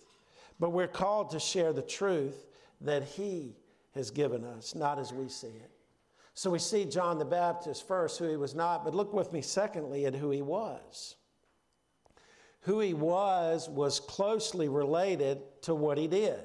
But 0.61 0.71
we're 0.71 0.87
called 0.87 1.31
to 1.31 1.41
share 1.41 1.73
the 1.73 1.83
truth 1.83 2.47
that 2.83 3.03
He 3.03 3.57
has 3.97 4.13
given 4.13 4.45
us, 4.45 4.77
not 4.77 5.01
as 5.01 5.13
we 5.13 5.29
see 5.29 5.49
it. 5.49 5.73
So 6.35 6.51
we 6.51 6.61
see 6.61 6.85
John 6.85 7.19
the 7.19 7.25
Baptist 7.25 7.89
first, 7.89 8.21
who 8.21 8.29
he 8.29 8.37
was 8.37 8.55
not, 8.55 8.85
but 8.85 8.95
look 8.95 9.13
with 9.13 9.33
me 9.33 9.43
secondly 9.43 10.07
at 10.07 10.15
who 10.15 10.31
he 10.31 10.43
was. 10.43 11.17
Who 12.61 12.79
he 12.79 12.95
was 12.95 13.69
was 13.69 13.99
closely 13.99 14.69
related 14.69 15.41
to 15.63 15.75
what 15.75 15.99
he 15.99 16.07
did. 16.07 16.39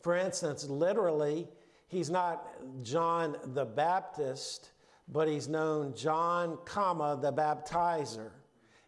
For 0.00 0.16
instance, 0.16 0.64
literally, 0.64 1.48
he's 1.88 2.10
not 2.10 2.46
John 2.82 3.36
the 3.54 3.64
Baptist, 3.64 4.70
but 5.08 5.28
he's 5.28 5.48
known 5.48 5.94
John, 5.94 6.58
comma, 6.64 7.18
the 7.20 7.32
baptizer. 7.32 8.30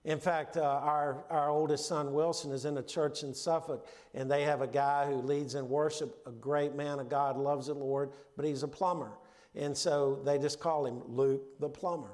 In 0.04 0.18
fact, 0.18 0.56
uh, 0.56 0.62
our, 0.62 1.24
our 1.28 1.50
oldest 1.50 1.86
son, 1.86 2.14
Wilson, 2.14 2.52
is 2.52 2.64
in 2.64 2.78
a 2.78 2.82
church 2.82 3.22
in 3.22 3.34
Suffolk, 3.34 3.86
and 4.14 4.30
they 4.30 4.44
have 4.44 4.62
a 4.62 4.66
guy 4.66 5.06
who 5.06 5.16
leads 5.16 5.54
in 5.54 5.68
worship, 5.68 6.22
a 6.26 6.30
great 6.30 6.74
man 6.74 6.98
of 6.98 7.10
God, 7.10 7.36
loves 7.36 7.66
the 7.66 7.74
Lord, 7.74 8.10
but 8.36 8.46
he's 8.46 8.62
a 8.62 8.68
plumber. 8.68 9.12
And 9.54 9.76
so 9.76 10.20
they 10.24 10.38
just 10.38 10.58
call 10.58 10.86
him 10.86 11.02
Luke 11.06 11.42
the 11.58 11.68
plumber. 11.68 12.12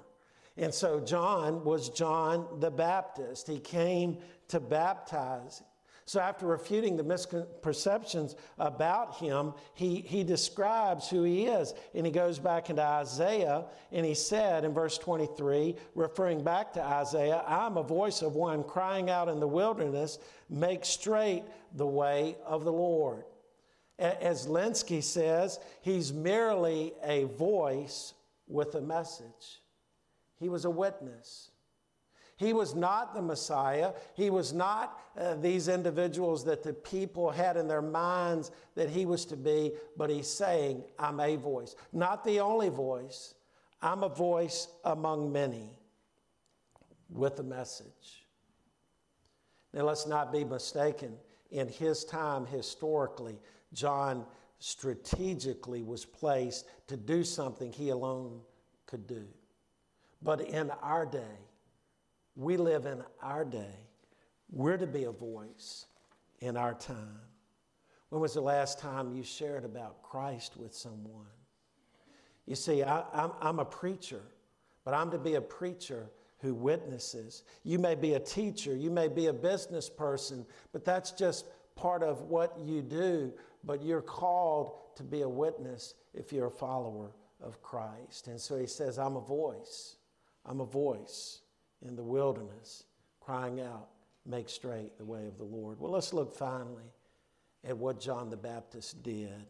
And 0.57 0.73
so 0.73 1.00
John 1.00 1.65
was 1.65 1.91
John 1.91 2.47
the 2.61 2.71
Baptist. 2.71 3.47
He 3.47 3.59
came 3.59 4.19
to 4.49 4.59
baptize. 4.59 5.62
So 6.09 6.21
after 6.21 6.47
refuting 6.47 6.97
the 6.97 7.03
misperceptions 7.03 8.37
about 8.59 9.17
him, 9.17 9.55
he, 9.75 10.03
he 10.03 10.23
describes 10.23 11.11
who 11.11 11.25
he 11.25 11.47
is. 11.47 11.75
And 11.95 12.07
he 12.07 12.13
goes 12.13 12.39
back 12.39 12.71
into 12.71 12.83
Isaiah 12.83 13.65
and 13.91 14.07
he 14.07 14.15
said 14.15 14.65
in 14.65 14.73
verse 14.73 14.99
23, 14.99 15.75
referring 15.97 16.45
back 16.45 16.73
to 16.75 16.83
Isaiah, 16.83 17.43
I'm 17.45 17.77
a 17.77 17.83
voice 17.83 18.23
of 18.23 18.37
one 18.37 18.63
crying 18.63 19.11
out 19.11 19.29
in 19.29 19.41
the 19.41 19.49
wilderness, 19.49 20.21
make 20.49 20.85
straight 20.85 21.43
the 21.75 21.87
way 21.87 22.37
of 22.47 22.65
the 22.65 22.73
Lord. 22.73 23.25
As 23.99 24.47
Lenski 24.47 25.03
says, 25.03 25.59
he's 25.81 26.13
merely 26.13 26.93
a 27.03 27.25
voice 27.25 28.15
with 28.47 28.77
a 28.77 28.81
message. 28.81 29.61
He 30.39 30.49
was 30.49 30.67
a 30.67 30.71
witness. 30.71 31.51
He 32.37 32.52
was 32.52 32.75
not 32.75 33.14
the 33.14 33.23
Messiah. 33.23 33.93
He 34.14 34.28
was 34.28 34.52
not 34.52 35.00
uh, 35.19 35.35
these 35.37 35.69
individuals 35.69 36.45
that 36.45 36.62
the 36.62 36.75
people 36.75 37.31
had 37.31 37.57
in 37.57 37.66
their 37.66 37.83
minds 37.83 38.50
that 38.75 38.90
he 38.90 39.07
was 39.07 39.25
to 39.26 39.37
be, 39.37 39.73
but 39.97 40.11
he's 40.11 40.28
saying, 40.28 40.85
I'm 40.99 41.19
a 41.19 41.37
voice. 41.37 41.75
Not 41.93 42.25
the 42.25 42.40
only 42.40 42.69
voice, 42.69 43.35
I'm 43.81 44.02
a 44.02 44.09
voice 44.09 44.69
among 44.85 45.33
many 45.33 45.71
with 47.09 47.38
a 47.40 47.43
message. 47.43 48.26
Now, 49.73 49.85
let's 49.85 50.07
not 50.07 50.31
be 50.33 50.45
mistaken. 50.45 51.14
In 51.50 51.69
his 51.69 52.05
time, 52.05 52.45
historically, 52.45 53.38
John 53.73 54.26
strategically 54.59 55.83
was 55.83 56.05
placed 56.05 56.66
to 56.88 56.97
do 56.97 57.25
something 57.25 57.73
he 57.73 57.90
alone 57.90 58.40
could 58.87 59.07
do. 59.07 59.25
But 60.23 60.40
in 60.43 60.71
our 60.83 61.07
day, 61.07 61.38
we 62.37 62.57
live 62.57 62.87
in 62.87 63.02
our 63.23 63.45
day, 63.45 63.75
we're 64.50 64.76
to 64.76 64.87
be 64.87 65.05
a 65.05 65.11
voice 65.11 65.87
in 66.40 66.57
our 66.57 66.75
time. 66.75 67.21
When 68.11 68.21
was 68.21 68.35
the 68.35 68.40
last 68.40 68.78
time 68.78 69.12
you 69.12 69.25
shared 69.25 69.64
about 69.64 70.02
Christ 70.02 70.57
with 70.57 70.73
someone? 70.75 71.26
You 72.47 72.55
see, 72.55 72.85
I, 72.85 73.28
am 73.43 73.59
a 73.59 73.64
preacher, 73.64 74.23
but 74.85 74.95
I'm 74.95 75.11
to 75.11 75.19
be 75.19 75.35
a 75.35 75.40
preacher 75.40 76.11
who 76.38 76.55
witnesses. 76.55 77.43
You 77.64 77.78
may 77.81 77.97
be 77.97 78.14
a 78.14 78.21
teacher, 78.21 78.76
you 78.76 78.90
may 78.90 79.09
be 79.09 79.26
a 79.26 79.33
business 79.33 79.88
person, 79.88 80.47
but 80.73 80.85
that's 80.85 81.11
just 81.11 81.47
part 81.75 82.05
of 82.05 82.23
what 82.23 82.57
you 82.59 82.83
do 82.83 83.33
but 83.66 83.83
you're 83.83 84.00
called 84.00 84.73
to 84.95 85.02
be 85.02 85.23
a 85.23 85.28
witness 85.28 85.95
if 86.14 86.33
you're 86.33 86.47
a 86.47 86.50
follower 86.50 87.11
of 87.43 87.61
Christ. 87.61 88.28
And 88.28 88.40
so 88.40 88.57
he 88.57 88.66
says, 88.66 88.99
I'm 88.99 89.16
a 89.16 89.21
voice. 89.21 89.97
I'm 90.47 90.61
a 90.61 90.64
voice 90.64 91.40
in 91.83 91.97
the 91.97 92.02
wilderness 92.02 92.85
crying 93.21 93.61
out, 93.61 93.88
Make 94.28 94.49
straight 94.49 94.99
the 94.99 95.04
way 95.04 95.26
of 95.26 95.38
the 95.38 95.45
Lord. 95.45 95.78
Well, 95.78 95.92
let's 95.92 96.12
look 96.12 96.35
finally 96.35 96.90
at 97.64 97.76
what 97.76 98.00
John 98.00 98.28
the 98.28 98.37
Baptist 98.37 99.02
did. 99.04 99.47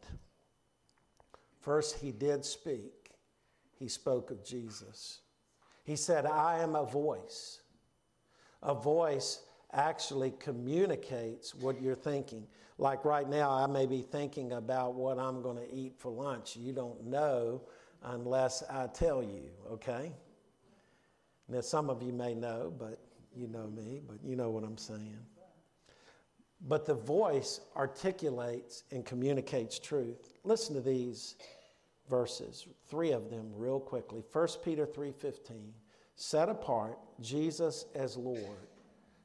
First, 1.60 1.98
he 1.98 2.12
did 2.12 2.44
speak, 2.44 3.10
he 3.78 3.88
spoke 3.88 4.30
of 4.30 4.44
Jesus. 4.44 5.20
He 5.84 5.96
said, 5.96 6.26
I 6.26 6.58
am 6.58 6.74
a 6.74 6.84
voice. 6.84 7.60
A 8.62 8.74
voice 8.74 9.42
actually 9.72 10.34
communicates 10.38 11.54
what 11.54 11.80
you're 11.80 11.94
thinking. 11.94 12.46
Like 12.76 13.04
right 13.04 13.28
now, 13.28 13.50
I 13.50 13.66
may 13.66 13.86
be 13.86 14.02
thinking 14.02 14.52
about 14.52 14.94
what 14.94 15.18
I'm 15.18 15.40
going 15.40 15.56
to 15.56 15.74
eat 15.74 15.94
for 15.96 16.10
lunch. 16.10 16.56
You 16.56 16.72
don't 16.72 17.06
know 17.06 17.62
unless 18.02 18.62
I 18.68 18.88
tell 18.88 19.22
you, 19.22 19.50
okay? 19.70 20.12
Now, 21.48 21.60
some 21.60 21.90
of 21.90 22.02
you 22.02 22.12
may 22.12 22.34
know, 22.34 22.72
but 22.76 22.98
You 23.36 23.48
know 23.48 23.66
me, 23.66 24.00
but 24.06 24.16
you 24.24 24.34
know 24.34 24.50
what 24.50 24.64
I'm 24.64 24.78
saying. 24.78 25.18
But 26.66 26.86
the 26.86 26.94
voice 26.94 27.60
articulates 27.76 28.84
and 28.90 29.04
communicates 29.04 29.78
truth. 29.78 30.32
Listen 30.42 30.74
to 30.74 30.80
these 30.80 31.36
verses, 32.08 32.66
three 32.88 33.12
of 33.12 33.28
them 33.30 33.52
real 33.54 33.78
quickly. 33.78 34.22
1 34.32 34.48
Peter 34.64 34.86
3:15. 34.86 35.74
Set 36.14 36.48
apart 36.48 36.98
Jesus 37.20 37.84
as 37.94 38.16
Lord, 38.16 38.68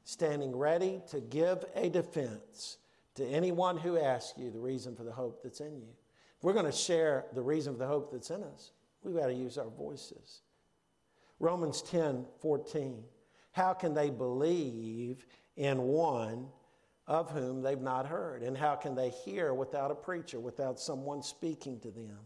standing 0.04 0.54
ready 0.54 1.00
to 1.08 1.20
give 1.20 1.64
a 1.74 1.88
defense 1.88 2.76
to 3.14 3.26
anyone 3.26 3.78
who 3.78 3.96
asks 3.98 4.38
you 4.38 4.50
the 4.50 4.60
reason 4.60 4.94
for 4.94 5.04
the 5.04 5.12
hope 5.12 5.42
that's 5.42 5.62
in 5.62 5.74
you. 5.78 5.88
If 6.36 6.44
we're 6.44 6.52
going 6.52 6.66
to 6.66 6.72
share 6.72 7.24
the 7.32 7.40
reason 7.40 7.72
for 7.72 7.78
the 7.78 7.86
hope 7.86 8.12
that's 8.12 8.30
in 8.30 8.42
us, 8.42 8.72
we've 9.02 9.16
got 9.16 9.28
to 9.28 9.32
use 9.32 9.56
our 9.56 9.70
voices. 9.70 10.42
Romans 11.40 11.82
10 11.82 12.26
14. 12.40 13.04
How 13.52 13.74
can 13.74 13.94
they 13.94 14.10
believe 14.10 15.26
in 15.56 15.78
one 15.82 16.46
of 17.06 17.30
whom 17.30 17.62
they've 17.62 17.80
not 17.80 18.06
heard? 18.06 18.42
And 18.42 18.56
how 18.56 18.74
can 18.74 18.94
they 18.94 19.10
hear 19.10 19.52
without 19.52 19.90
a 19.90 19.94
preacher, 19.94 20.40
without 20.40 20.80
someone 20.80 21.22
speaking 21.22 21.78
to 21.80 21.90
them? 21.90 22.18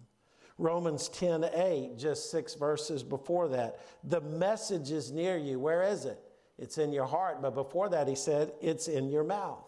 Romans 0.58 1.08
10 1.08 1.44
8, 1.52 1.98
just 1.98 2.30
six 2.30 2.54
verses 2.54 3.02
before 3.02 3.48
that. 3.48 3.80
The 4.04 4.20
message 4.20 4.90
is 4.90 5.10
near 5.10 5.36
you. 5.36 5.58
Where 5.58 5.82
is 5.82 6.04
it? 6.04 6.18
It's 6.58 6.78
in 6.78 6.92
your 6.92 7.04
heart. 7.04 7.42
But 7.42 7.54
before 7.54 7.88
that, 7.90 8.08
he 8.08 8.14
said, 8.14 8.52
it's 8.62 8.88
in 8.88 9.10
your 9.10 9.24
mouth. 9.24 9.64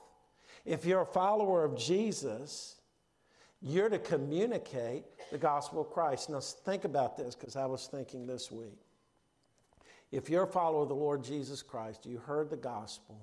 If 0.65 0.85
you're 0.85 1.03
a 1.03 1.07
follower 1.07 1.65
of 1.65 1.77
Jesus, 1.77 2.77
you're 3.61 3.89
to 3.89 3.99
communicate 3.99 5.05
the 5.31 5.39
gospel 5.39 5.81
of 5.81 5.91
Christ. 5.91 6.31
Now, 6.31 6.41
think 6.41 6.85
about 6.85 7.17
this 7.17 7.35
because 7.35 7.57
I 7.57 7.67
was 7.67 7.87
thinking 7.87 8.27
this 8.27 8.51
week. 8.51 8.79
If 10.11 10.31
you're 10.31 10.45
a 10.45 10.47
follower 10.47 10.83
of 10.83 10.89
the 10.89 10.95
Lord 10.95 11.23
Jesus 11.23 11.63
Christ, 11.63 12.07
you 12.07 12.19
heard 12.19 12.51
the 12.51 12.57
gospel, 12.57 13.21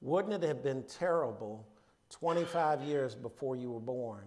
wouldn't 0.00 0.42
it 0.42 0.46
have 0.46 0.62
been 0.62 0.82
terrible 0.84 1.66
25 2.10 2.82
years 2.82 3.14
before 3.14 3.54
you 3.54 3.70
were 3.70 3.80
born 3.80 4.24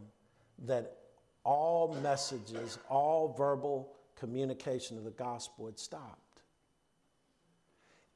that 0.65 0.97
all 1.43 1.97
messages, 2.01 2.77
all 2.89 3.33
verbal 3.37 3.93
communication 4.15 4.97
of 4.97 5.03
the 5.03 5.11
gospel 5.11 5.65
had 5.65 5.77
stopped? 5.77 6.19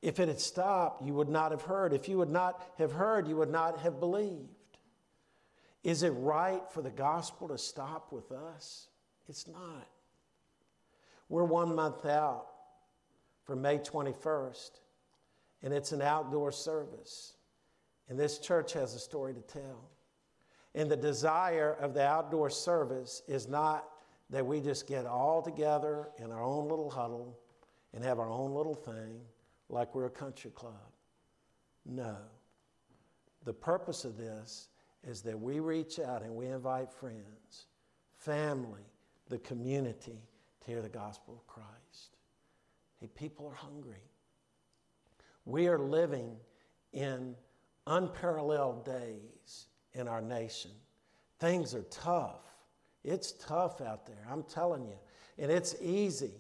If 0.02 0.20
it 0.20 0.30
had 0.30 0.40
stopped, 0.40 1.04
you 1.04 1.14
would 1.16 1.28
not 1.28 1.52
have 1.52 1.64
heard. 1.64 1.92
If 1.92 2.08
you 2.08 2.18
would 2.20 2.30
not 2.30 2.64
have 2.78 2.94
heard, 2.94 3.28
you 3.28 3.36
would 3.36 3.52
not 3.52 3.80
have 3.80 4.00
believed. 4.00 4.48
Is 5.84 6.04
it 6.04 6.12
right 6.12 6.62
for 6.72 6.82
the 6.82 6.90
gospel 6.90 7.48
to 7.50 7.58
stop 7.58 8.14
with 8.14 8.32
us? 8.32 8.88
It's 9.28 9.48
not. 9.48 9.88
We're 11.28 11.44
one 11.44 11.76
month 11.76 12.06
out 12.06 12.48
from 13.48 13.62
May 13.62 13.80
21st, 13.80 14.72
and 15.64 15.74
it's 15.74 15.94
an 15.94 16.02
outdoor 16.02 16.52
service. 16.52 17.36
And 18.10 18.20
this 18.20 18.40
church 18.40 18.74
has 18.74 18.94
a 18.94 19.00
story 19.00 19.34
to 19.34 19.42
tell. 19.42 19.90
And 20.76 20.92
the 20.92 20.98
desire 20.98 21.74
of 21.80 21.94
the 21.94 22.06
outdoor 22.06 22.50
service 22.50 23.24
is 23.28 23.48
not 23.48 23.88
that 24.30 24.46
we 24.46 24.60
just 24.60 24.86
get 24.86 25.06
all 25.06 25.42
together 25.42 26.10
in 26.20 26.30
our 26.30 26.44
own 26.44 26.68
little 26.68 26.90
huddle 26.90 27.40
and 27.94 28.04
have 28.04 28.20
our 28.20 28.30
own 28.30 28.54
little 28.54 28.76
thing 28.76 29.22
like 29.70 29.96
we're 29.96 30.06
a 30.06 30.10
country 30.10 30.52
club. 30.52 30.92
No. 31.86 32.18
The 33.46 33.54
purpose 33.54 34.04
of 34.04 34.18
this 34.18 34.68
is 35.08 35.22
that 35.22 35.40
we 35.40 35.62
reach 35.62 36.00
out 36.00 36.22
and 36.22 36.36
we 36.36 36.48
invite 36.48 36.92
friends, 36.92 37.68
family, 38.18 38.86
the 39.30 39.40
community 39.40 40.20
to 40.62 40.68
hear 40.68 40.82
the 40.82 40.90
gospel 40.90 41.34
of 41.34 41.48
Christ. 41.48 42.17
Hey, 43.00 43.08
people 43.16 43.48
are 43.48 43.56
hungry. 43.56 44.04
We 45.46 45.68
are 45.68 45.80
living 45.80 46.36
in 46.94 47.36
unparalleled 47.86 48.86
days 48.86 49.68
in 49.94 50.08
our 50.08 50.22
nation. 50.22 50.72
Things 51.40 51.76
are 51.76 51.84
tough. 51.84 52.42
It's 53.04 53.34
tough 53.34 53.82
out 53.82 54.06
there, 54.06 54.28
I'm 54.30 54.44
telling 54.44 54.86
you. 54.86 54.98
And 55.38 55.52
it's 55.52 55.76
easy 55.82 56.34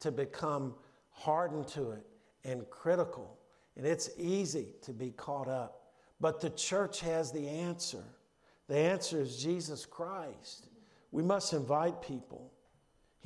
to 0.00 0.12
become 0.12 0.74
hardened 1.10 1.68
to 1.68 1.90
it 1.90 2.06
and 2.44 2.68
critical. 2.70 3.38
And 3.76 3.84
it's 3.84 4.10
easy 4.16 4.68
to 4.82 4.92
be 4.92 5.10
caught 5.10 5.48
up. 5.48 5.92
But 6.20 6.40
the 6.40 6.50
church 6.50 7.00
has 7.00 7.32
the 7.32 7.48
answer. 7.48 8.04
The 8.68 8.78
answer 8.78 9.20
is 9.20 9.42
Jesus 9.42 9.84
Christ. 9.84 10.68
We 11.10 11.22
must 11.22 11.52
invite 11.52 12.00
people 12.00 12.52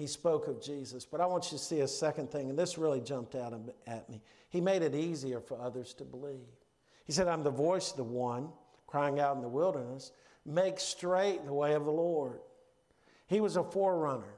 he 0.00 0.06
spoke 0.06 0.48
of 0.48 0.62
Jesus. 0.62 1.04
But 1.04 1.20
I 1.20 1.26
want 1.26 1.52
you 1.52 1.58
to 1.58 1.62
see 1.62 1.80
a 1.80 1.88
second 1.88 2.30
thing, 2.30 2.48
and 2.48 2.58
this 2.58 2.78
really 2.78 3.00
jumped 3.00 3.34
out 3.34 3.52
at 3.86 4.08
me. 4.08 4.22
He 4.48 4.60
made 4.60 4.82
it 4.82 4.94
easier 4.94 5.40
for 5.40 5.60
others 5.60 5.92
to 5.94 6.04
believe. 6.04 6.48
He 7.04 7.12
said, 7.12 7.28
I'm 7.28 7.42
the 7.42 7.50
voice 7.50 7.90
of 7.90 7.98
the 7.98 8.04
one 8.04 8.48
crying 8.86 9.20
out 9.20 9.36
in 9.36 9.42
the 9.42 9.48
wilderness, 9.48 10.10
make 10.44 10.80
straight 10.80 11.44
the 11.44 11.52
way 11.52 11.74
of 11.74 11.84
the 11.84 11.92
Lord. 11.92 12.40
He 13.28 13.40
was 13.40 13.56
a 13.56 13.62
forerunner. 13.62 14.34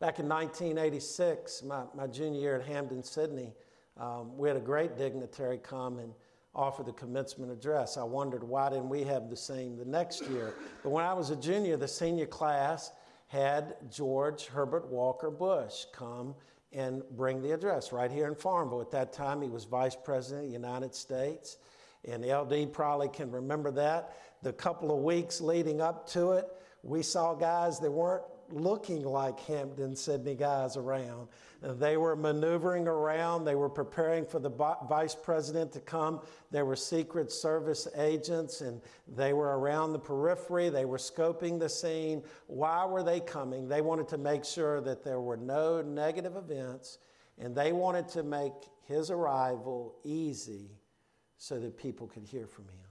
Back 0.00 0.18
in 0.18 0.28
1986, 0.28 1.62
my, 1.62 1.84
my 1.94 2.08
junior 2.08 2.40
year 2.40 2.56
at 2.56 2.66
Hampden-Sydney, 2.66 3.52
um, 3.98 4.36
we 4.36 4.48
had 4.48 4.56
a 4.56 4.60
great 4.60 4.98
dignitary 4.98 5.58
come 5.58 5.98
and 6.00 6.12
offer 6.54 6.82
the 6.82 6.92
commencement 6.92 7.52
address. 7.52 7.96
I 7.96 8.02
wondered 8.02 8.42
why 8.42 8.70
didn't 8.70 8.88
we 8.88 9.04
have 9.04 9.30
the 9.30 9.36
same 9.36 9.76
the 9.76 9.84
next 9.84 10.26
year? 10.28 10.54
But 10.82 10.90
when 10.90 11.04
I 11.04 11.12
was 11.12 11.30
a 11.30 11.36
junior, 11.36 11.76
the 11.76 11.86
senior 11.86 12.26
class 12.26 12.90
had 13.34 13.74
George 13.90 14.46
Herbert 14.46 14.86
Walker 14.86 15.28
Bush 15.28 15.86
come 15.92 16.36
and 16.72 17.02
bring 17.16 17.42
the 17.42 17.50
address 17.50 17.92
right 17.92 18.10
here 18.10 18.28
in 18.28 18.36
Farmville. 18.36 18.80
At 18.80 18.92
that 18.92 19.12
time, 19.12 19.42
he 19.42 19.48
was 19.48 19.64
vice 19.64 19.96
president 19.96 20.44
of 20.44 20.50
the 20.50 20.56
United 20.56 20.94
States. 20.94 21.56
And 22.04 22.24
LD 22.24 22.72
probably 22.72 23.08
can 23.08 23.32
remember 23.32 23.72
that. 23.72 24.16
The 24.42 24.52
couple 24.52 24.96
of 24.96 25.02
weeks 25.02 25.40
leading 25.40 25.80
up 25.80 26.08
to 26.10 26.32
it, 26.32 26.46
we 26.84 27.02
saw 27.02 27.34
guys 27.34 27.80
that 27.80 27.90
weren't 27.90 28.22
looking 28.54 29.02
like 29.02 29.38
Hampden-Sydney 29.40 30.36
guys 30.36 30.76
around. 30.76 31.28
They 31.60 31.96
were 31.96 32.14
maneuvering 32.14 32.86
around. 32.86 33.44
They 33.44 33.54
were 33.54 33.68
preparing 33.68 34.24
for 34.24 34.38
the 34.38 34.50
vice 34.88 35.14
president 35.14 35.72
to 35.72 35.80
come. 35.80 36.20
There 36.50 36.64
were 36.64 36.76
Secret 36.76 37.32
Service 37.32 37.88
agents 37.96 38.60
and 38.60 38.80
they 39.08 39.32
were 39.32 39.58
around 39.58 39.92
the 39.92 39.98
periphery. 39.98 40.68
They 40.68 40.84
were 40.84 40.98
scoping 40.98 41.58
the 41.58 41.68
scene. 41.68 42.22
Why 42.46 42.84
were 42.84 43.02
they 43.02 43.20
coming? 43.20 43.66
They 43.66 43.80
wanted 43.80 44.08
to 44.08 44.18
make 44.18 44.44
sure 44.44 44.80
that 44.82 45.02
there 45.02 45.20
were 45.20 45.38
no 45.38 45.82
negative 45.82 46.36
events 46.36 46.98
and 47.38 47.54
they 47.54 47.72
wanted 47.72 48.08
to 48.10 48.22
make 48.22 48.52
his 48.86 49.10
arrival 49.10 49.96
easy 50.04 50.70
so 51.38 51.58
that 51.58 51.76
people 51.76 52.06
could 52.06 52.24
hear 52.24 52.46
from 52.46 52.64
him. 52.66 52.83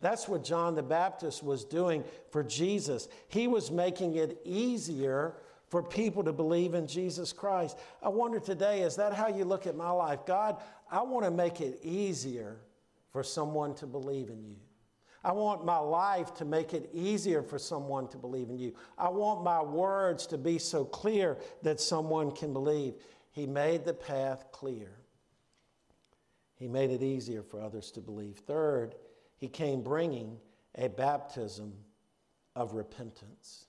That's 0.00 0.28
what 0.28 0.44
John 0.44 0.74
the 0.74 0.82
Baptist 0.82 1.42
was 1.42 1.64
doing 1.64 2.04
for 2.30 2.42
Jesus. 2.42 3.08
He 3.28 3.46
was 3.46 3.70
making 3.70 4.16
it 4.16 4.38
easier 4.44 5.36
for 5.68 5.82
people 5.82 6.22
to 6.24 6.32
believe 6.32 6.74
in 6.74 6.86
Jesus 6.86 7.32
Christ. 7.32 7.78
I 8.02 8.08
wonder 8.08 8.38
today, 8.38 8.82
is 8.82 8.96
that 8.96 9.14
how 9.14 9.28
you 9.28 9.44
look 9.44 9.66
at 9.66 9.76
my 9.76 9.90
life? 9.90 10.20
God, 10.26 10.62
I 10.90 11.02
want 11.02 11.24
to 11.24 11.30
make 11.30 11.60
it 11.60 11.80
easier 11.82 12.58
for 13.10 13.22
someone 13.22 13.74
to 13.76 13.86
believe 13.86 14.28
in 14.28 14.44
you. 14.44 14.56
I 15.24 15.32
want 15.32 15.64
my 15.64 15.78
life 15.78 16.34
to 16.34 16.44
make 16.44 16.74
it 16.74 16.90
easier 16.92 17.42
for 17.42 17.58
someone 17.58 18.08
to 18.08 18.18
believe 18.18 18.50
in 18.50 18.58
you. 18.58 18.74
I 18.98 19.08
want 19.08 19.42
my 19.42 19.62
words 19.62 20.26
to 20.28 20.38
be 20.38 20.58
so 20.58 20.84
clear 20.84 21.38
that 21.62 21.80
someone 21.80 22.30
can 22.30 22.52
believe. 22.52 22.94
He 23.30 23.46
made 23.46 23.84
the 23.84 23.94
path 23.94 24.44
clear. 24.52 24.90
He 26.56 26.68
made 26.68 26.90
it 26.90 27.02
easier 27.02 27.42
for 27.42 27.60
others 27.60 27.90
to 27.92 28.00
believe. 28.00 28.36
Third, 28.46 28.94
he 29.44 29.48
came 29.48 29.82
bringing 29.82 30.38
a 30.74 30.88
baptism 30.88 31.74
of 32.56 32.72
repentance. 32.72 33.66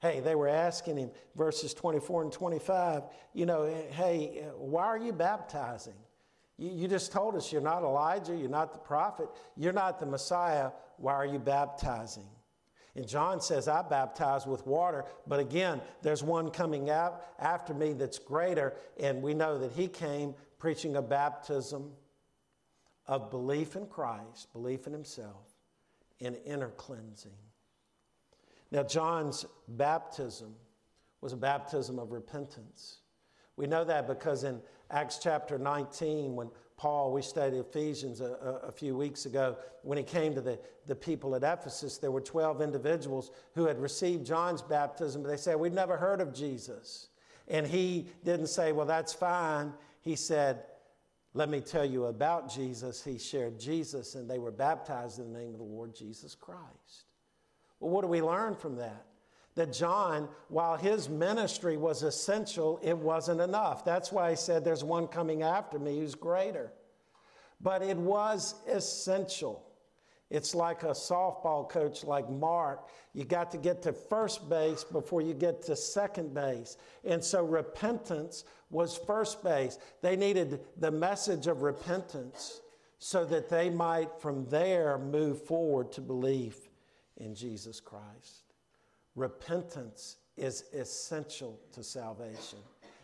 Hey, 0.00 0.20
they 0.20 0.34
were 0.34 0.48
asking 0.48 0.96
him, 0.96 1.10
verses 1.36 1.74
24 1.74 2.22
and 2.22 2.32
25, 2.32 3.02
you 3.34 3.44
know, 3.44 3.66
hey, 3.90 4.46
why 4.56 4.84
are 4.84 4.96
you 4.96 5.12
baptizing? 5.12 5.92
You, 6.56 6.70
you 6.70 6.88
just 6.88 7.12
told 7.12 7.36
us 7.36 7.52
you're 7.52 7.60
not 7.60 7.82
Elijah, 7.82 8.34
you're 8.34 8.48
not 8.48 8.72
the 8.72 8.78
prophet, 8.78 9.28
you're 9.58 9.74
not 9.74 10.00
the 10.00 10.06
Messiah. 10.06 10.70
Why 10.96 11.12
are 11.12 11.26
you 11.26 11.38
baptizing? 11.38 12.24
And 12.96 13.06
John 13.06 13.42
says, 13.42 13.68
I 13.68 13.82
baptize 13.82 14.46
with 14.46 14.66
water, 14.66 15.04
but 15.26 15.38
again, 15.38 15.82
there's 16.00 16.22
one 16.22 16.50
coming 16.50 16.88
out 16.88 17.26
after 17.38 17.74
me 17.74 17.92
that's 17.92 18.18
greater, 18.18 18.72
and 18.98 19.22
we 19.22 19.34
know 19.34 19.58
that 19.58 19.72
he 19.72 19.86
came 19.86 20.34
preaching 20.58 20.96
a 20.96 21.02
baptism 21.02 21.92
of 23.06 23.30
belief 23.30 23.76
in 23.76 23.86
Christ, 23.86 24.52
belief 24.52 24.86
in 24.86 24.92
himself, 24.92 25.46
and 26.20 26.36
inner 26.44 26.70
cleansing. 26.70 27.32
Now, 28.70 28.82
John's 28.82 29.46
baptism 29.68 30.54
was 31.20 31.32
a 31.32 31.36
baptism 31.36 31.98
of 31.98 32.12
repentance. 32.12 32.98
We 33.56 33.66
know 33.66 33.84
that 33.84 34.06
because 34.06 34.44
in 34.44 34.60
Acts 34.90 35.18
chapter 35.22 35.58
19, 35.58 36.34
when 36.34 36.50
Paul, 36.76 37.12
we 37.12 37.22
studied 37.22 37.58
Ephesians 37.58 38.20
a, 38.20 38.60
a, 38.64 38.72
few 38.72 38.96
weeks 38.96 39.26
ago, 39.26 39.56
when 39.82 39.96
he 39.96 40.02
came 40.02 40.34
to 40.34 40.40
the, 40.40 40.58
the 40.86 40.94
people 40.94 41.36
at 41.36 41.44
Ephesus, 41.44 41.98
there 41.98 42.10
were 42.10 42.20
12 42.20 42.60
individuals 42.60 43.30
who 43.54 43.66
had 43.66 43.80
received 43.80 44.26
John's 44.26 44.60
baptism, 44.60 45.22
but 45.22 45.28
they 45.28 45.36
said, 45.36 45.56
We've 45.56 45.72
never 45.72 45.96
heard 45.96 46.20
of 46.20 46.34
Jesus. 46.34 47.08
And 47.46 47.66
he 47.66 48.08
didn't 48.24 48.48
say, 48.48 48.72
Well, 48.72 48.86
that's 48.86 49.12
fine. 49.12 49.72
He 50.00 50.16
said, 50.16 50.64
let 51.34 51.48
me 51.48 51.60
tell 51.60 51.84
you 51.84 52.06
about 52.06 52.48
Jesus. 52.48 53.02
He 53.02 53.18
shared 53.18 53.58
Jesus, 53.58 54.14
and 54.14 54.30
they 54.30 54.38
were 54.38 54.52
baptized 54.52 55.18
in 55.18 55.32
the 55.32 55.38
name 55.38 55.52
of 55.52 55.58
the 55.58 55.64
Lord 55.64 55.94
Jesus 55.94 56.36
Christ. 56.36 57.06
Well, 57.80 57.90
what 57.90 58.02
do 58.02 58.08
we 58.08 58.22
learn 58.22 58.54
from 58.54 58.76
that? 58.76 59.04
That 59.56 59.72
John, 59.72 60.28
while 60.48 60.76
his 60.76 61.08
ministry 61.08 61.76
was 61.76 62.04
essential, 62.04 62.78
it 62.82 62.96
wasn't 62.96 63.40
enough. 63.40 63.84
That's 63.84 64.12
why 64.12 64.30
he 64.30 64.36
said, 64.36 64.64
There's 64.64 64.84
one 64.84 65.08
coming 65.08 65.42
after 65.42 65.78
me 65.78 65.98
who's 65.98 66.14
greater. 66.14 66.72
But 67.60 67.82
it 67.82 67.96
was 67.96 68.54
essential. 68.68 69.64
It's 70.34 70.52
like 70.52 70.82
a 70.82 70.88
softball 70.88 71.68
coach 71.68 72.02
like 72.02 72.28
Mark. 72.28 72.88
You 73.12 73.24
got 73.24 73.52
to 73.52 73.56
get 73.56 73.82
to 73.82 73.92
first 73.92 74.48
base 74.48 74.82
before 74.82 75.20
you 75.20 75.32
get 75.32 75.62
to 75.62 75.76
second 75.76 76.34
base. 76.34 76.76
And 77.04 77.22
so 77.22 77.44
repentance 77.44 78.42
was 78.68 78.96
first 78.96 79.44
base. 79.44 79.78
They 80.02 80.16
needed 80.16 80.58
the 80.76 80.90
message 80.90 81.46
of 81.46 81.62
repentance 81.62 82.62
so 82.98 83.24
that 83.26 83.48
they 83.48 83.70
might 83.70 84.20
from 84.20 84.44
there 84.46 84.98
move 84.98 85.40
forward 85.40 85.92
to 85.92 86.00
belief 86.00 86.68
in 87.18 87.36
Jesus 87.36 87.78
Christ. 87.78 88.54
Repentance 89.14 90.16
is 90.36 90.64
essential 90.72 91.60
to 91.70 91.84
salvation. 91.84 92.58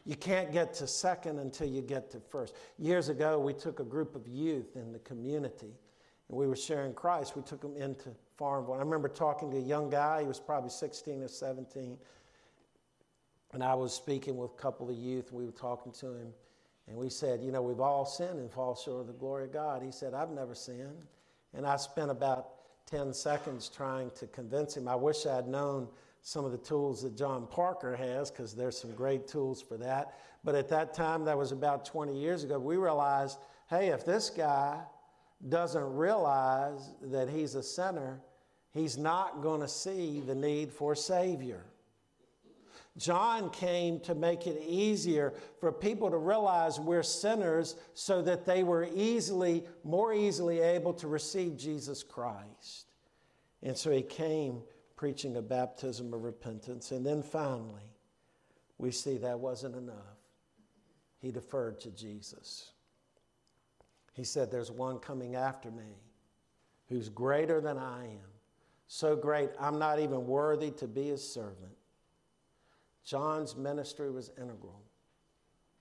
You 0.05 0.17
can't 0.17 0.51
get 0.51 0.75
to 0.75 0.89
second 0.89 1.39
until 1.39 1.69
you 1.69 1.81
get 1.81 2.11
to 2.11 2.19
first. 2.19 2.57
Years 2.77 3.09
ago, 3.09 3.39
we 3.39 3.53
took 3.53 3.79
a 3.79 3.85
group 3.85 4.17
of 4.17 4.27
youth 4.27 4.75
in 4.75 4.91
the 4.91 4.99
community 4.99 5.77
and 6.31 6.39
we 6.39 6.47
were 6.47 6.57
sharing 6.57 6.95
Christ. 6.95 7.37
We 7.37 7.43
took 7.43 7.63
him 7.63 7.77
into 7.77 8.11
Farmville. 8.37 8.75
I 8.75 8.79
remember 8.79 9.09
talking 9.09 9.51
to 9.51 9.57
a 9.57 9.61
young 9.61 9.91
guy, 9.91 10.23
he 10.23 10.29
was 10.29 10.39
probably 10.39 10.71
16 10.71 11.23
or 11.23 11.29
17. 11.29 11.99
And 13.53 13.65
I 13.65 13.75
was 13.75 13.93
speaking 13.93 14.37
with 14.37 14.53
a 14.53 14.63
couple 14.63 14.89
of 14.89 14.97
youth, 14.97 15.31
and 15.31 15.39
we 15.39 15.45
were 15.45 15.51
talking 15.51 15.91
to 15.93 16.07
him. 16.07 16.33
And 16.87 16.97
we 16.97 17.11
said, 17.11 17.43
You 17.43 17.51
know, 17.51 17.63
we've 17.63 17.81
all 17.81 18.07
sinned 18.07 18.39
and 18.39 18.51
fall 18.51 18.77
short 18.77 19.01
of 19.01 19.07
the 19.09 19.13
glory 19.13 19.45
of 19.45 19.53
God. 19.53 19.83
He 19.83 19.91
said, 19.91 20.15
I've 20.15 20.31
never 20.31 20.55
sinned. 20.55 21.03
And 21.53 21.67
I 21.67 21.77
spent 21.77 22.13
about 22.13 22.87
10 22.87 23.13
seconds 23.13 23.69
trying 23.69 24.11
to 24.13 24.29
convince 24.29 24.77
him. 24.77 24.87
I 24.87 24.95
wish 24.95 25.27
I 25.27 25.35
had 25.35 25.49
known 25.49 25.89
some 26.23 26.45
of 26.45 26.53
the 26.53 26.59
tools 26.59 27.03
that 27.03 27.17
John 27.17 27.49
Parker 27.49 27.97
has, 27.97 28.31
because 28.31 28.55
there's 28.55 28.79
some 28.79 28.93
great 28.93 29.27
tools 29.27 29.61
for 29.61 29.77
that. 29.79 30.15
But 30.45 30.55
at 30.55 30.69
that 30.69 30.95
time, 30.95 31.25
that 31.25 31.37
was 31.37 31.51
about 31.51 31.85
20 31.85 32.17
years 32.17 32.45
ago, 32.45 32.61
we 32.61 32.77
realized 32.77 33.39
hey, 33.69 33.89
if 33.89 34.05
this 34.05 34.31
guy 34.31 34.81
doesn't 35.49 35.95
realize 35.95 36.91
that 37.03 37.29
he's 37.29 37.55
a 37.55 37.63
sinner, 37.63 38.21
he's 38.73 38.99
not 38.99 39.43
going 39.43 39.61
to 39.61 39.69
see 39.69 40.21
the 40.21 40.35
need 40.35 40.73
for 40.73 40.93
a 40.93 40.97
Savior. 40.97 41.65
John 42.97 43.51
came 43.51 44.01
to 44.01 44.15
make 44.15 44.47
it 44.47 44.63
easier 44.67 45.33
for 45.61 45.73
people 45.73 46.11
to 46.11 46.19
realize 46.19 46.79
we're 46.79 47.03
sinners 47.03 47.77
so 47.95 48.21
that 48.23 48.45
they 48.45 48.63
were 48.63 48.89
easily, 48.95 49.65
more 49.85 50.13
easily 50.13 50.61
able 50.61 50.93
to 50.95 51.07
receive 51.07 51.57
Jesus 51.57 52.03
Christ. 52.03 52.93
And 53.63 53.77
so 53.77 53.91
he 53.91 54.03
came 54.03 54.63
preaching 54.97 55.37
a 55.37 55.43
baptism 55.43 56.13
of 56.13 56.25
repentance. 56.25 56.91
And 56.91 57.07
then 57.07 57.23
finally, 57.23 57.95
we 58.77 58.91
see 58.91 59.17
that 59.19 59.39
wasn't 59.39 59.77
enough. 59.77 60.19
He 61.21 61.31
deferred 61.31 61.81
to 61.81 61.91
Jesus. 61.91 62.73
He 64.21 64.25
said, 64.25 64.51
There's 64.51 64.71
one 64.71 64.99
coming 64.99 65.35
after 65.35 65.71
me 65.71 65.97
who's 66.91 67.09
greater 67.09 67.59
than 67.59 67.79
I 67.79 68.05
am. 68.05 68.31
So 68.87 69.17
great, 69.17 69.49
I'm 69.59 69.79
not 69.79 69.99
even 69.99 70.27
worthy 70.27 70.73
to 70.73 70.87
be 70.87 71.05
his 71.05 71.27
servant. 71.27 71.73
John's 73.03 73.57
ministry 73.57 74.11
was 74.11 74.31
integral, 74.37 74.83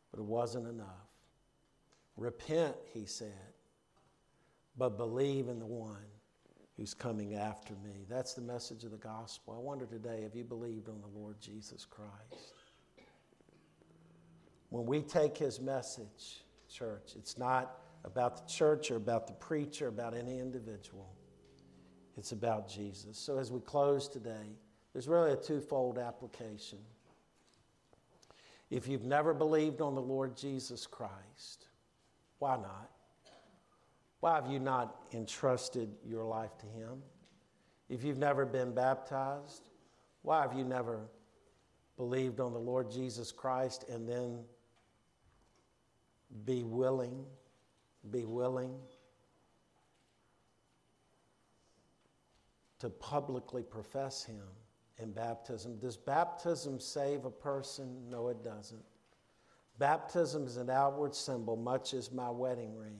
but 0.10 0.21
it 0.21 0.25
wasn't 0.25 0.69
enough. 0.69 0.88
Repent, 2.15 2.78
he 2.93 3.06
said, 3.06 3.52
but 4.78 4.95
believe 4.95 5.49
in 5.49 5.60
the 5.60 5.65
one 5.65 5.97
who's 6.78 6.93
coming 6.93 7.36
after 7.36 7.73
me. 7.84 8.06
That's 8.08 8.36
the 8.36 8.41
message 8.41 8.86
of 8.86 8.91
the 8.91 8.97
gospel. 8.97 9.54
I 9.54 9.60
wonder 9.60 9.86
today 9.86 10.21
have 10.23 10.34
you 10.34 10.45
believed 10.45 10.88
on 10.88 11.02
the 11.02 11.19
Lord 11.19 11.41
Jesus 11.41 11.84
Christ? 11.84 12.54
When 14.69 14.86
we 14.86 15.02
take 15.02 15.38
his 15.38 15.60
message, 15.60 16.45
church, 16.69 17.15
it's 17.17 17.38
not 17.38 17.75
about 18.03 18.38
the 18.38 18.51
church 18.51 18.91
or 18.91 18.95
about 18.95 19.27
the 19.27 19.33
preacher, 19.33 19.88
about 19.88 20.15
any 20.15 20.39
individual. 20.39 21.13
It's 22.17 22.31
about 22.31 22.67
Jesus. 22.67 23.17
So 23.17 23.38
as 23.38 23.51
we 23.51 23.59
close 23.62 24.07
today, 24.07 24.57
there's 24.93 25.07
really 25.07 25.31
a 25.31 25.35
twofold 25.35 25.97
application. 25.97 26.79
If 28.69 28.88
you've 28.88 29.05
never 29.05 29.33
believed 29.33 29.81
on 29.81 29.95
the 29.95 30.01
Lord 30.01 30.35
Jesus 30.35 30.85
Christ, 30.85 31.67
why 32.39 32.57
not? 32.57 32.89
Why 34.19 34.35
have 34.35 34.51
you 34.51 34.59
not 34.59 34.95
entrusted 35.13 35.89
your 36.05 36.25
life 36.25 36.57
to 36.59 36.65
Him? 36.65 37.01
If 37.89 38.03
you've 38.03 38.17
never 38.17 38.45
been 38.45 38.73
baptized, 38.73 39.69
why 40.21 40.41
have 40.41 40.53
you 40.53 40.63
never 40.63 41.07
believed 41.97 42.39
on 42.39 42.53
the 42.53 42.59
Lord 42.59 42.91
Jesus 42.91 43.31
Christ 43.31 43.85
and 43.89 44.07
then 44.07 44.39
be 46.45 46.63
willing 46.63 47.25
be 48.12 48.25
willing 48.25 48.73
to 52.79 52.89
publicly 52.89 53.62
profess 53.62 54.23
Him 54.23 54.41
in 54.97 55.12
baptism. 55.12 55.77
Does 55.79 55.97
baptism 55.97 56.79
save 56.79 57.25
a 57.25 57.31
person? 57.31 58.09
No, 58.09 58.29
it 58.29 58.43
doesn't. 58.43 58.83
Baptism 59.77 60.45
is 60.45 60.57
an 60.57 60.69
outward 60.69 61.15
symbol, 61.15 61.55
much 61.55 61.93
as 61.93 62.12
my 62.12 62.29
wedding 62.29 62.77
ring 62.77 62.99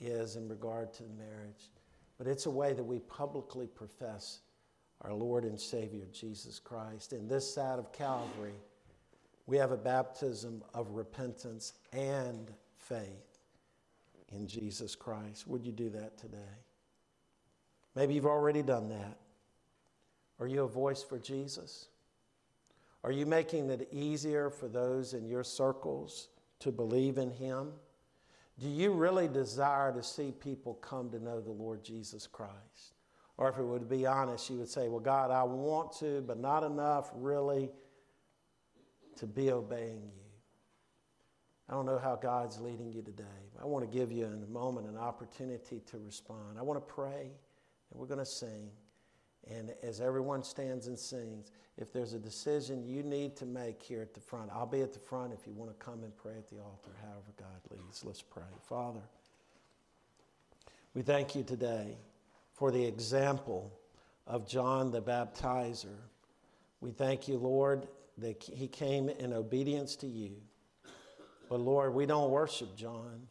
is 0.00 0.36
in 0.36 0.48
regard 0.48 0.92
to 0.94 1.02
the 1.02 1.14
marriage. 1.14 1.70
But 2.18 2.26
it's 2.26 2.46
a 2.46 2.50
way 2.50 2.72
that 2.72 2.84
we 2.84 2.98
publicly 2.98 3.66
profess 3.66 4.40
our 5.00 5.14
Lord 5.14 5.44
and 5.44 5.58
Savior 5.58 6.06
Jesus 6.12 6.58
Christ. 6.58 7.12
In 7.12 7.26
this 7.26 7.52
side 7.52 7.78
of 7.78 7.92
Calvary, 7.92 8.54
we 9.46 9.56
have 9.56 9.72
a 9.72 9.76
baptism 9.76 10.62
of 10.72 10.90
repentance 10.92 11.74
and 11.92 12.50
faith 12.76 13.33
in 14.34 14.46
Jesus 14.46 14.94
Christ. 14.94 15.46
Would 15.46 15.64
you 15.64 15.72
do 15.72 15.90
that 15.90 16.18
today? 16.18 16.38
Maybe 17.94 18.14
you've 18.14 18.26
already 18.26 18.62
done 18.62 18.88
that. 18.88 19.18
Are 20.40 20.46
you 20.46 20.62
a 20.62 20.68
voice 20.68 21.02
for 21.02 21.18
Jesus? 21.18 21.88
Are 23.04 23.12
you 23.12 23.26
making 23.26 23.70
it 23.70 23.88
easier 23.92 24.50
for 24.50 24.66
those 24.66 25.14
in 25.14 25.26
your 25.26 25.44
circles 25.44 26.28
to 26.60 26.72
believe 26.72 27.18
in 27.18 27.30
Him? 27.30 27.72
Do 28.58 28.68
you 28.68 28.92
really 28.92 29.28
desire 29.28 29.92
to 29.92 30.02
see 30.02 30.32
people 30.32 30.74
come 30.74 31.10
to 31.10 31.22
know 31.22 31.40
the 31.40 31.50
Lord 31.50 31.84
Jesus 31.84 32.26
Christ? 32.26 32.94
Or 33.36 33.48
if 33.48 33.58
it 33.58 33.64
would 33.64 33.88
be 33.88 34.06
honest, 34.06 34.48
you 34.48 34.58
would 34.58 34.68
say, 34.68 34.88
Well, 34.88 35.00
God, 35.00 35.30
I 35.30 35.42
want 35.42 35.92
to, 35.98 36.22
but 36.26 36.38
not 36.38 36.62
enough 36.62 37.10
really 37.14 37.70
to 39.16 39.26
be 39.26 39.50
obeying 39.50 40.10
you. 40.16 40.23
I 41.74 41.76
don't 41.76 41.86
know 41.86 41.98
how 41.98 42.14
God's 42.14 42.60
leading 42.60 42.92
you 42.92 43.02
today. 43.02 43.24
I 43.60 43.66
want 43.66 43.84
to 43.84 43.98
give 43.98 44.12
you 44.12 44.26
in 44.26 44.44
a 44.44 44.46
moment 44.46 44.86
an 44.86 44.96
opportunity 44.96 45.82
to 45.86 45.98
respond. 45.98 46.56
I 46.56 46.62
want 46.62 46.76
to 46.76 46.94
pray, 46.94 47.32
and 47.90 48.00
we're 48.00 48.06
going 48.06 48.20
to 48.20 48.24
sing. 48.24 48.70
And 49.50 49.74
as 49.82 50.00
everyone 50.00 50.44
stands 50.44 50.86
and 50.86 50.96
sings, 50.96 51.50
if 51.76 51.92
there's 51.92 52.12
a 52.12 52.18
decision 52.20 52.86
you 52.86 53.02
need 53.02 53.34
to 53.38 53.44
make 53.44 53.82
here 53.82 54.02
at 54.02 54.14
the 54.14 54.20
front, 54.20 54.52
I'll 54.54 54.66
be 54.66 54.82
at 54.82 54.92
the 54.92 55.00
front 55.00 55.32
if 55.32 55.48
you 55.48 55.52
want 55.52 55.76
to 55.76 55.84
come 55.84 56.04
and 56.04 56.16
pray 56.16 56.34
at 56.38 56.48
the 56.48 56.60
altar, 56.60 56.92
however 57.02 57.32
God 57.36 57.76
leads. 57.76 58.04
Let's 58.04 58.22
pray. 58.22 58.44
Father, 58.68 59.02
we 60.94 61.02
thank 61.02 61.34
you 61.34 61.42
today 61.42 61.96
for 62.52 62.70
the 62.70 62.84
example 62.84 63.72
of 64.28 64.46
John 64.46 64.92
the 64.92 65.02
Baptizer. 65.02 65.98
We 66.80 66.92
thank 66.92 67.26
you, 67.26 67.36
Lord, 67.36 67.88
that 68.18 68.44
he 68.44 68.68
came 68.68 69.08
in 69.08 69.32
obedience 69.32 69.96
to 69.96 70.06
you. 70.06 70.36
But 71.48 71.60
Lord, 71.60 71.94
we 71.94 72.06
don't 72.06 72.30
worship 72.30 72.76
John. 72.76 73.26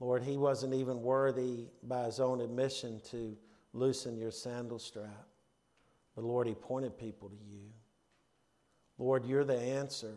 Lord, 0.00 0.24
he 0.24 0.36
wasn't 0.36 0.74
even 0.74 1.02
worthy 1.02 1.66
by 1.84 2.04
his 2.04 2.18
own 2.18 2.40
admission 2.40 3.00
to 3.10 3.36
loosen 3.72 4.16
your 4.16 4.30
sandal 4.30 4.78
strap. 4.78 5.26
But 6.14 6.24
Lord, 6.24 6.46
he 6.46 6.54
pointed 6.54 6.98
people 6.98 7.28
to 7.28 7.36
you. 7.36 7.70
Lord, 8.98 9.24
you're 9.24 9.44
the 9.44 9.58
answer. 9.58 10.14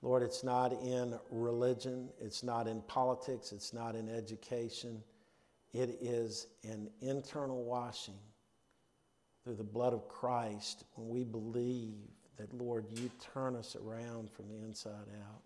Lord, 0.00 0.22
it's 0.22 0.44
not 0.44 0.72
in 0.72 1.18
religion, 1.30 2.08
it's 2.20 2.42
not 2.42 2.68
in 2.68 2.82
politics, 2.82 3.52
it's 3.52 3.72
not 3.72 3.94
in 3.94 4.08
education. 4.08 5.02
It 5.72 5.98
is 6.00 6.46
an 6.64 6.88
internal 7.02 7.64
washing 7.64 8.18
through 9.44 9.56
the 9.56 9.64
blood 9.64 9.92
of 9.92 10.08
Christ 10.08 10.84
when 10.94 11.08
we 11.08 11.24
believe 11.24 11.96
that, 12.36 12.54
Lord, 12.54 12.86
you 12.94 13.10
turn 13.34 13.56
us 13.56 13.76
around 13.76 14.30
from 14.30 14.48
the 14.48 14.64
inside 14.64 15.08
out 15.20 15.42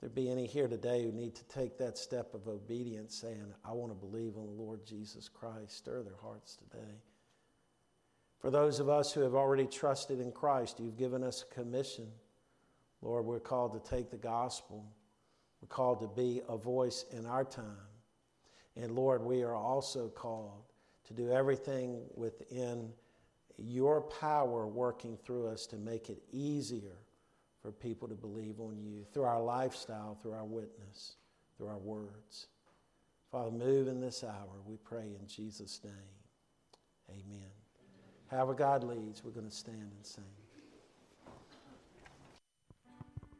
there 0.00 0.10
be 0.10 0.30
any 0.30 0.46
here 0.46 0.68
today 0.68 1.02
who 1.02 1.10
need 1.10 1.34
to 1.34 1.44
take 1.44 1.76
that 1.78 1.98
step 1.98 2.32
of 2.32 2.46
obedience, 2.46 3.16
saying, 3.16 3.52
I 3.64 3.72
want 3.72 3.90
to 3.90 4.06
believe 4.06 4.36
on 4.36 4.46
the 4.46 4.62
Lord 4.62 4.86
Jesus 4.86 5.28
Christ, 5.28 5.76
stir 5.76 6.02
their 6.02 6.16
hearts 6.22 6.56
today. 6.56 6.94
For 8.38 8.50
those 8.50 8.78
of 8.78 8.88
us 8.88 9.12
who 9.12 9.22
have 9.22 9.34
already 9.34 9.66
trusted 9.66 10.20
in 10.20 10.30
Christ, 10.30 10.78
you've 10.78 10.96
given 10.96 11.24
us 11.24 11.42
a 11.42 11.52
commission. 11.52 12.06
Lord, 13.02 13.24
we're 13.24 13.40
called 13.40 13.72
to 13.72 13.90
take 13.90 14.10
the 14.10 14.16
gospel. 14.16 14.84
We're 15.60 15.68
called 15.68 16.00
to 16.00 16.08
be 16.08 16.42
a 16.48 16.56
voice 16.56 17.04
in 17.10 17.26
our 17.26 17.44
time. 17.44 17.76
And 18.76 18.92
Lord, 18.92 19.24
we 19.24 19.42
are 19.42 19.56
also 19.56 20.08
called 20.08 20.62
to 21.08 21.14
do 21.14 21.32
everything 21.32 22.02
within 22.14 22.92
your 23.56 24.02
power 24.02 24.68
working 24.68 25.16
through 25.16 25.48
us 25.48 25.66
to 25.66 25.76
make 25.76 26.08
it 26.08 26.22
easier 26.30 26.98
for 27.62 27.72
people 27.72 28.08
to 28.08 28.14
believe 28.14 28.60
on 28.60 28.80
you 28.80 29.04
through 29.12 29.24
our 29.24 29.42
lifestyle, 29.42 30.18
through 30.20 30.32
our 30.32 30.44
witness, 30.44 31.16
through 31.56 31.68
our 31.68 31.78
words. 31.78 32.46
Father, 33.30 33.50
move 33.50 33.88
in 33.88 34.00
this 34.00 34.24
hour, 34.24 34.62
we 34.64 34.76
pray 34.76 35.16
in 35.20 35.26
Jesus' 35.26 35.80
name. 35.84 35.92
Amen. 37.10 37.50
However, 38.30 38.54
God 38.54 38.84
leads, 38.84 39.24
we're 39.24 39.30
going 39.30 39.48
to 39.48 39.54
stand 39.54 39.90
and 39.96 40.06
sing. 40.06 40.24